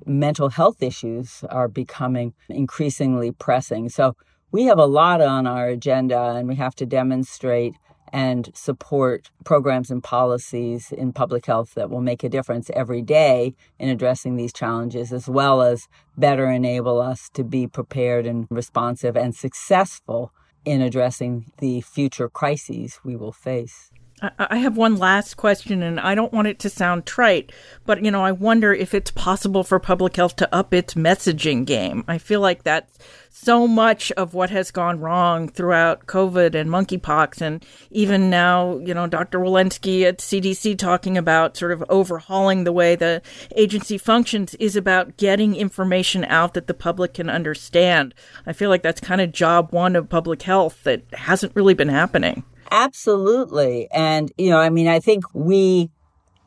mental 0.07 0.51
health 0.51 0.83
issues 0.83 1.45
are 1.51 1.69
becoming 1.69 2.35
increasingly 2.49 3.33
pressing. 3.33 3.89
So 3.89 4.17
we 4.51 4.65
have 4.65 4.79
a 4.79 4.87
lot 4.87 5.21
on 5.21 5.47
our 5.47 5.69
agenda 5.69 6.35
and 6.37 6.49
we 6.49 6.57
have 6.57 6.75
to 6.77 6.87
demonstrate 6.87 7.75
and 8.13 8.51
support 8.55 9.31
programs 9.45 9.91
and 9.91 10.03
policies 10.03 10.93
in 10.93 11.13
public 11.13 11.47
health 11.47 11.75
that 11.75 11.91
will 11.91 12.01
make 12.01 12.25
a 12.25 12.29
difference 12.29 12.71
every 12.75 13.03
day 13.03 13.55
in 13.79 13.89
addressing 13.89 14.37
these 14.37 14.53
challenges, 14.53 15.13
as 15.13 15.29
well 15.29 15.63
as 15.63 15.89
better 16.17 16.51
enable 16.51 17.01
us 17.01 17.29
to 17.35 17.45
be 17.45 17.67
prepared 17.67 18.27
and 18.27 18.47
responsive 18.51 19.17
and 19.17 19.35
successful 19.35 20.33
in 20.65 20.81
addressing 20.81 21.53
the 21.59 21.81
future 21.81 22.29
crises 22.29 23.01
we 23.05 23.17
will 23.17 23.33
face. 23.33 23.91
I 24.21 24.57
have 24.57 24.77
one 24.77 24.97
last 24.97 25.37
question, 25.37 25.83
and 25.83 26.01
I 26.01 26.15
don't 26.15 26.33
want 26.33 26.49
it 26.49 26.59
to 26.61 26.71
sound 26.71 27.07
trite, 27.07 27.53
but 27.87 28.05
you 28.05 28.11
know, 28.11 28.25
I 28.25 28.33
wonder 28.33 28.73
if 28.73 28.93
it's 28.93 29.11
possible 29.11 29.63
for 29.63 29.79
public 29.79 30.17
health 30.17 30.37
to 30.37 30.55
up 30.55 30.75
its 30.75 30.95
messaging 30.95 31.65
game. 31.65 32.05
I 32.09 32.19
feel 32.19 32.41
like 32.41 32.65
that's 32.65 32.99
so 33.31 33.69
much 33.69 34.11
of 34.13 34.35
what 34.35 34.51
has 34.51 34.73
gone 34.73 34.99
wrong 34.99 35.49
throughout 35.49 36.07
COVID 36.07 36.55
and 36.55 36.69
monkeypox, 36.69 37.41
and 37.41 37.65
even 37.91 38.29
now, 38.29 38.79
you 38.79 38.93
know, 38.93 39.07
Dr. 39.07 39.39
Walensky 39.39 40.03
at 40.03 40.19
CDC 40.19 40.77
talking 40.77 41.17
about 41.17 41.57
sort 41.57 41.71
of 41.71 41.85
overhauling 41.89 42.65
the 42.65 42.73
way 42.73 42.97
the 42.97 43.23
agency 43.55 43.99
functions 43.99 44.55
is 44.57 44.75
about 44.75 45.17
getting 45.17 45.55
information 45.55 46.25
out 46.25 46.55
that 46.55 46.67
the 46.67 46.75
public 46.75 47.15
can 47.15 47.31
understand. 47.31 48.15
I 48.47 48.53
feel 48.53 48.71
like 48.71 48.83
that's 48.83 49.01
kind 49.01 49.21
of 49.21 49.31
job 49.31 49.73
one 49.73 49.95
of 49.95 50.09
public 50.09 50.43
health 50.43 50.83
that 50.83 51.03
hasn't 51.13 51.55
really 51.55 51.75
been 51.75 51.89
happening. 51.89 52.43
Absolutely. 52.71 53.89
And, 53.91 54.33
you 54.39 54.51
know, 54.51 54.59
I 54.59 54.71
mean, 54.71 54.89
I 54.89 55.01
think 55.01 55.25
we 55.35 55.91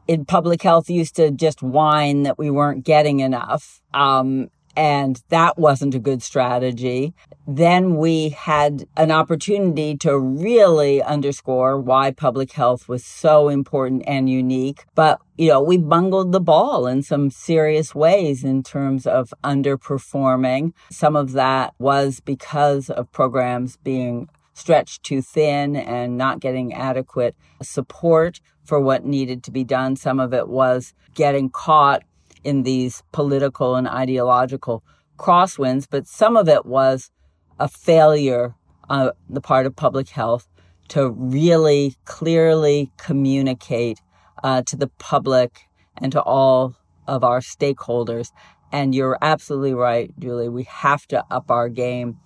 in 0.08 0.26
public 0.26 0.62
health 0.62 0.90
used 0.90 1.16
to 1.16 1.32
just 1.32 1.62
whine 1.64 2.24
that 2.24 2.38
we 2.38 2.50
weren't 2.50 2.84
getting 2.84 3.20
enough. 3.22 3.82
Um, 3.94 4.50
and 4.76 5.22
that 5.30 5.58
wasn't 5.58 5.96
a 5.96 6.00
good 6.00 6.24
strategy. 6.24 7.14
Then 7.48 7.98
we 7.98 8.30
had 8.30 8.86
an 8.96 9.12
opportunity 9.12 9.98
to 9.98 10.18
really 10.18 11.02
underscore 11.02 11.80
why 11.80 12.12
public 12.12 12.54
health 12.54 12.88
was 12.88 13.04
so 13.04 13.50
important 13.50 14.04
and 14.08 14.30
unique. 14.30 14.86
But, 14.96 15.20
you 15.38 15.50
know, 15.50 15.62
we 15.62 15.78
bungled 15.78 16.32
the 16.32 16.40
ball 16.40 16.88
in 16.88 17.04
some 17.04 17.30
serious 17.30 17.94
ways 17.94 18.44
in 18.44 18.64
terms 18.64 19.06
of 19.06 19.34
underperforming. 19.44 20.72
Some 20.90 21.16
of 21.16 21.34
that 21.34 21.74
was 21.78 22.22
because 22.22 22.90
of 22.90 23.12
programs 23.12 23.78
being 23.78 24.30
stretched 24.54 25.04
too 25.04 25.22
thin 25.22 25.76
and 25.76 26.18
not 26.18 26.40
getting 26.40 26.74
adequate 26.74 27.36
support 27.62 28.40
for 28.64 28.80
what 28.80 29.06
needed 29.06 29.44
to 29.44 29.52
be 29.52 29.64
done. 29.64 29.96
Some 29.96 30.20
of 30.20 30.34
it 30.34 30.48
was 30.48 30.94
getting 31.14 31.50
caught 31.50 32.04
in 32.44 32.64
these 32.64 33.04
political 33.12 33.76
and 33.76 33.88
ideological 33.88 34.84
crosswinds, 35.18 35.88
but 35.90 36.08
some 36.08 36.36
of 36.36 36.50
it 36.50 36.66
was 36.66 37.12
a 37.60 37.68
failure 37.68 38.56
on 38.90 39.12
the 39.30 39.42
part 39.42 39.66
of 39.66 39.76
public 39.76 40.10
health 40.10 40.48
to 40.90 41.10
really 41.10 41.96
clearly 42.06 42.92
communicate 42.98 44.00
uh, 44.44 44.62
to 44.64 44.76
the 44.76 44.88
public 44.98 45.62
and 45.98 46.12
to 46.12 46.22
all 46.22 46.76
of 47.08 47.24
our 47.24 47.40
stakeholders. 47.40 48.30
And 48.72 48.96
you're 48.96 49.18
absolutely 49.22 49.74
right, 49.74 50.12
Julie. 50.20 50.50
We 50.50 50.64
have 50.64 51.06
to 51.08 51.24
up 51.30 51.52
our 51.52 51.70
game 51.70 52.18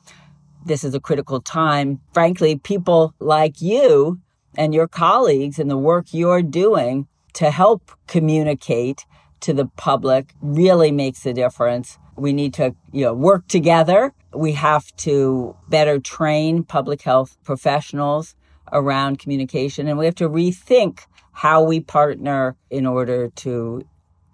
this 0.65 0.83
is 0.83 0.93
a 0.93 0.99
critical 0.99 1.39
time. 1.39 2.01
Frankly, 2.13 2.57
people 2.57 3.13
like 3.19 3.61
you 3.61 4.19
and 4.57 4.73
your 4.73 4.87
colleagues 4.87 5.59
and 5.59 5.69
the 5.69 5.77
work 5.77 6.07
you're 6.11 6.41
doing 6.41 7.07
to 7.33 7.51
help 7.51 7.91
communicate 8.07 9.05
to 9.41 9.53
the 9.53 9.65
public 9.77 10.33
really 10.41 10.91
makes 10.91 11.25
a 11.25 11.33
difference. 11.33 11.99
We 12.15 12.33
need 12.33 12.53
to, 12.55 12.75
you 12.91 13.05
know, 13.05 13.13
work 13.13 13.47
together. 13.47 14.13
We 14.33 14.53
have 14.53 14.95
to 14.97 15.55
better 15.69 15.99
train 15.99 16.63
public 16.63 17.03
health 17.03 17.37
professionals 17.43 18.35
around 18.71 19.19
communication 19.19 19.87
and 19.87 19.97
we 19.97 20.05
have 20.05 20.15
to 20.15 20.27
rethink 20.27 21.01
how 21.31 21.61
we 21.61 21.79
partner 21.79 22.55
in 22.69 22.85
order 22.85 23.29
to 23.29 23.85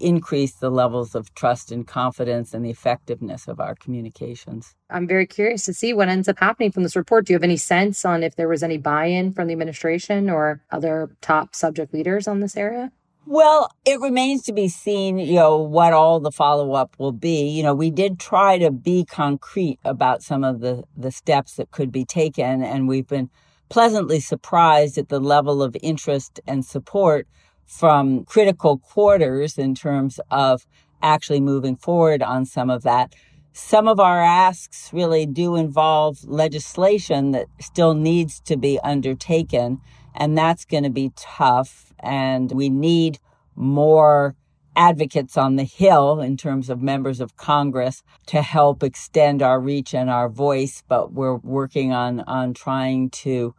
increase 0.01 0.53
the 0.53 0.69
levels 0.69 1.15
of 1.15 1.33
trust 1.35 1.71
and 1.71 1.87
confidence 1.87 2.53
and 2.53 2.65
the 2.65 2.69
effectiveness 2.69 3.47
of 3.47 3.59
our 3.59 3.75
communications. 3.75 4.75
I'm 4.89 5.07
very 5.07 5.25
curious 5.25 5.65
to 5.65 5.73
see 5.73 5.93
what 5.93 6.09
ends 6.09 6.27
up 6.27 6.39
happening 6.39 6.71
from 6.71 6.83
this 6.83 6.95
report. 6.95 7.25
Do 7.25 7.33
you 7.33 7.35
have 7.35 7.43
any 7.43 7.57
sense 7.57 8.03
on 8.05 8.23
if 8.23 8.35
there 8.35 8.47
was 8.47 8.63
any 8.63 8.77
buy 8.77 9.05
in 9.05 9.33
from 9.33 9.47
the 9.47 9.53
administration 9.53 10.29
or 10.29 10.61
other 10.71 11.15
top 11.21 11.55
subject 11.55 11.93
leaders 11.93 12.27
on 12.27 12.39
this 12.39 12.57
area? 12.57 12.91
Well, 13.27 13.71
it 13.85 13.99
remains 13.99 14.41
to 14.43 14.53
be 14.53 14.67
seen, 14.67 15.19
you 15.19 15.35
know, 15.35 15.57
what 15.57 15.93
all 15.93 16.19
the 16.19 16.31
follow 16.31 16.73
up 16.73 16.95
will 16.97 17.11
be. 17.11 17.47
You 17.47 17.61
know, 17.61 17.75
we 17.75 17.91
did 17.91 18.19
try 18.19 18.57
to 18.57 18.71
be 18.71 19.05
concrete 19.05 19.79
about 19.85 20.23
some 20.23 20.43
of 20.43 20.59
the, 20.59 20.83
the 20.97 21.11
steps 21.11 21.55
that 21.55 21.69
could 21.69 21.91
be 21.91 22.03
taken, 22.03 22.63
and 22.63 22.87
we've 22.87 23.07
been 23.07 23.29
pleasantly 23.69 24.19
surprised 24.19 24.97
at 24.97 25.09
the 25.09 25.19
level 25.19 25.61
of 25.61 25.77
interest 25.81 26.39
and 26.47 26.65
support 26.65 27.27
from 27.71 28.25
critical 28.25 28.77
quarters 28.77 29.57
in 29.57 29.73
terms 29.73 30.19
of 30.29 30.67
actually 31.01 31.39
moving 31.39 31.77
forward 31.77 32.21
on 32.21 32.45
some 32.45 32.69
of 32.69 32.83
that. 32.83 33.15
Some 33.53 33.87
of 33.87 33.97
our 33.99 34.21
asks 34.21 34.91
really 34.91 35.25
do 35.25 35.55
involve 35.55 36.23
legislation 36.25 37.31
that 37.31 37.47
still 37.61 37.93
needs 37.93 38.41
to 38.41 38.57
be 38.57 38.77
undertaken, 38.83 39.79
and 40.13 40.37
that's 40.37 40.65
going 40.65 40.83
to 40.83 40.89
be 40.89 41.13
tough. 41.15 41.93
And 41.99 42.51
we 42.51 42.69
need 42.69 43.19
more 43.55 44.35
advocates 44.75 45.37
on 45.37 45.55
the 45.55 45.63
Hill 45.63 46.19
in 46.19 46.35
terms 46.35 46.69
of 46.69 46.81
members 46.81 47.21
of 47.21 47.37
Congress 47.37 48.03
to 48.27 48.41
help 48.41 48.83
extend 48.83 49.41
our 49.41 49.61
reach 49.61 49.93
and 49.93 50.09
our 50.09 50.27
voice, 50.27 50.83
but 50.89 51.13
we're 51.13 51.37
working 51.37 51.93
on, 51.93 52.19
on 52.21 52.53
trying 52.53 53.09
to 53.09 53.55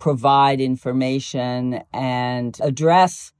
provide 0.00 0.60
information 0.60 1.82
and 1.92 2.58
address 2.60 3.32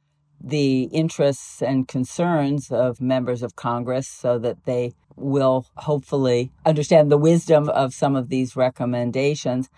the 0.47 0.85
interests 0.85 1.63
and 1.63 1.89
concerns 1.89 2.71
of 2.71 3.01
members 3.01 3.43
of 3.43 3.57
Congress 3.57 4.07
so 4.07 4.39
that 4.39 4.65
they 4.65 4.93
will 5.17 5.67
hopefully 5.77 6.53
understand 6.67 7.11
the 7.11 7.17
wisdom 7.17 7.69
of 7.71 7.95
some 7.95 8.15
of 8.15 8.29
these 8.29 8.55
recommendations. 8.55 9.71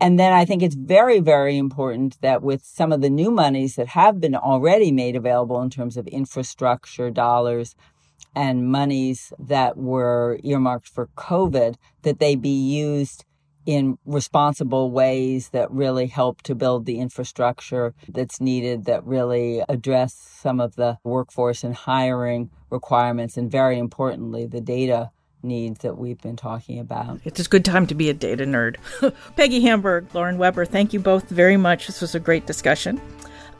And 0.00 0.18
then 0.18 0.32
I 0.32 0.44
think 0.44 0.62
it's 0.62 0.74
very, 0.74 1.20
very 1.20 1.58
important 1.58 2.20
that 2.22 2.42
with 2.42 2.64
some 2.64 2.92
of 2.92 3.00
the 3.00 3.10
new 3.10 3.30
monies 3.30 3.76
that 3.76 3.88
have 3.88 4.20
been 4.20 4.34
already 4.34 4.92
made 4.92 5.16
available 5.16 5.60
in 5.60 5.70
terms 5.70 5.96
of 5.96 6.06
infrastructure 6.06 7.10
dollars 7.10 7.74
and 8.34 8.70
monies 8.70 9.32
that 9.38 9.76
were 9.76 10.38
earmarked 10.42 10.88
for 10.88 11.08
COVID, 11.16 11.74
that 12.02 12.18
they 12.18 12.36
be 12.36 12.48
used 12.48 13.24
in 13.66 13.98
responsible 14.04 14.90
ways 14.90 15.50
that 15.50 15.70
really 15.70 16.06
help 16.06 16.42
to 16.42 16.54
build 16.54 16.86
the 16.86 16.98
infrastructure 16.98 17.94
that's 18.08 18.40
needed 18.40 18.84
that 18.86 19.04
really 19.04 19.62
address 19.68 20.14
some 20.14 20.60
of 20.60 20.76
the 20.76 20.98
workforce 21.04 21.62
and 21.62 21.74
hiring 21.74 22.50
requirements 22.70 23.36
and 23.36 23.50
very 23.50 23.78
importantly 23.78 24.46
the 24.46 24.60
data 24.60 25.10
needs 25.44 25.80
that 25.80 25.98
we've 25.98 26.20
been 26.20 26.36
talking 26.36 26.78
about. 26.78 27.20
It's 27.24 27.40
a 27.40 27.48
good 27.48 27.64
time 27.64 27.86
to 27.88 27.94
be 27.94 28.08
a 28.08 28.14
data 28.14 28.44
nerd. 28.44 28.76
Peggy 29.36 29.60
Hamburg, 29.60 30.06
Lauren 30.14 30.38
Weber, 30.38 30.64
thank 30.64 30.92
you 30.92 31.00
both 31.00 31.28
very 31.28 31.56
much. 31.56 31.86
This 31.86 32.00
was 32.00 32.14
a 32.14 32.20
great 32.20 32.46
discussion. 32.46 33.00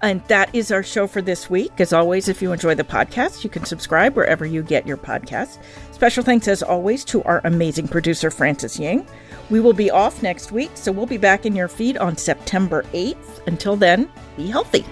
And 0.02 0.22
that 0.26 0.52
is 0.52 0.72
our 0.72 0.82
show 0.82 1.06
for 1.06 1.22
this 1.22 1.48
week. 1.48 1.80
As 1.80 1.92
always, 1.92 2.28
if 2.28 2.42
you 2.42 2.50
enjoy 2.50 2.74
the 2.74 2.82
podcast, 2.82 3.44
you 3.44 3.50
can 3.50 3.64
subscribe 3.64 4.16
wherever 4.16 4.44
you 4.44 4.62
get 4.62 4.84
your 4.84 4.96
podcasts. 4.96 5.58
Special 6.02 6.24
thanks, 6.24 6.48
as 6.48 6.64
always, 6.64 7.04
to 7.04 7.22
our 7.22 7.40
amazing 7.44 7.86
producer, 7.86 8.28
Francis 8.28 8.76
Ying. 8.76 9.06
We 9.50 9.60
will 9.60 9.72
be 9.72 9.88
off 9.88 10.20
next 10.20 10.50
week, 10.50 10.72
so 10.74 10.90
we'll 10.90 11.06
be 11.06 11.16
back 11.16 11.46
in 11.46 11.54
your 11.54 11.68
feed 11.68 11.96
on 11.96 12.16
September 12.16 12.82
8th. 12.92 13.46
Until 13.46 13.76
then, 13.76 14.10
be 14.36 14.48
healthy. 14.48 14.84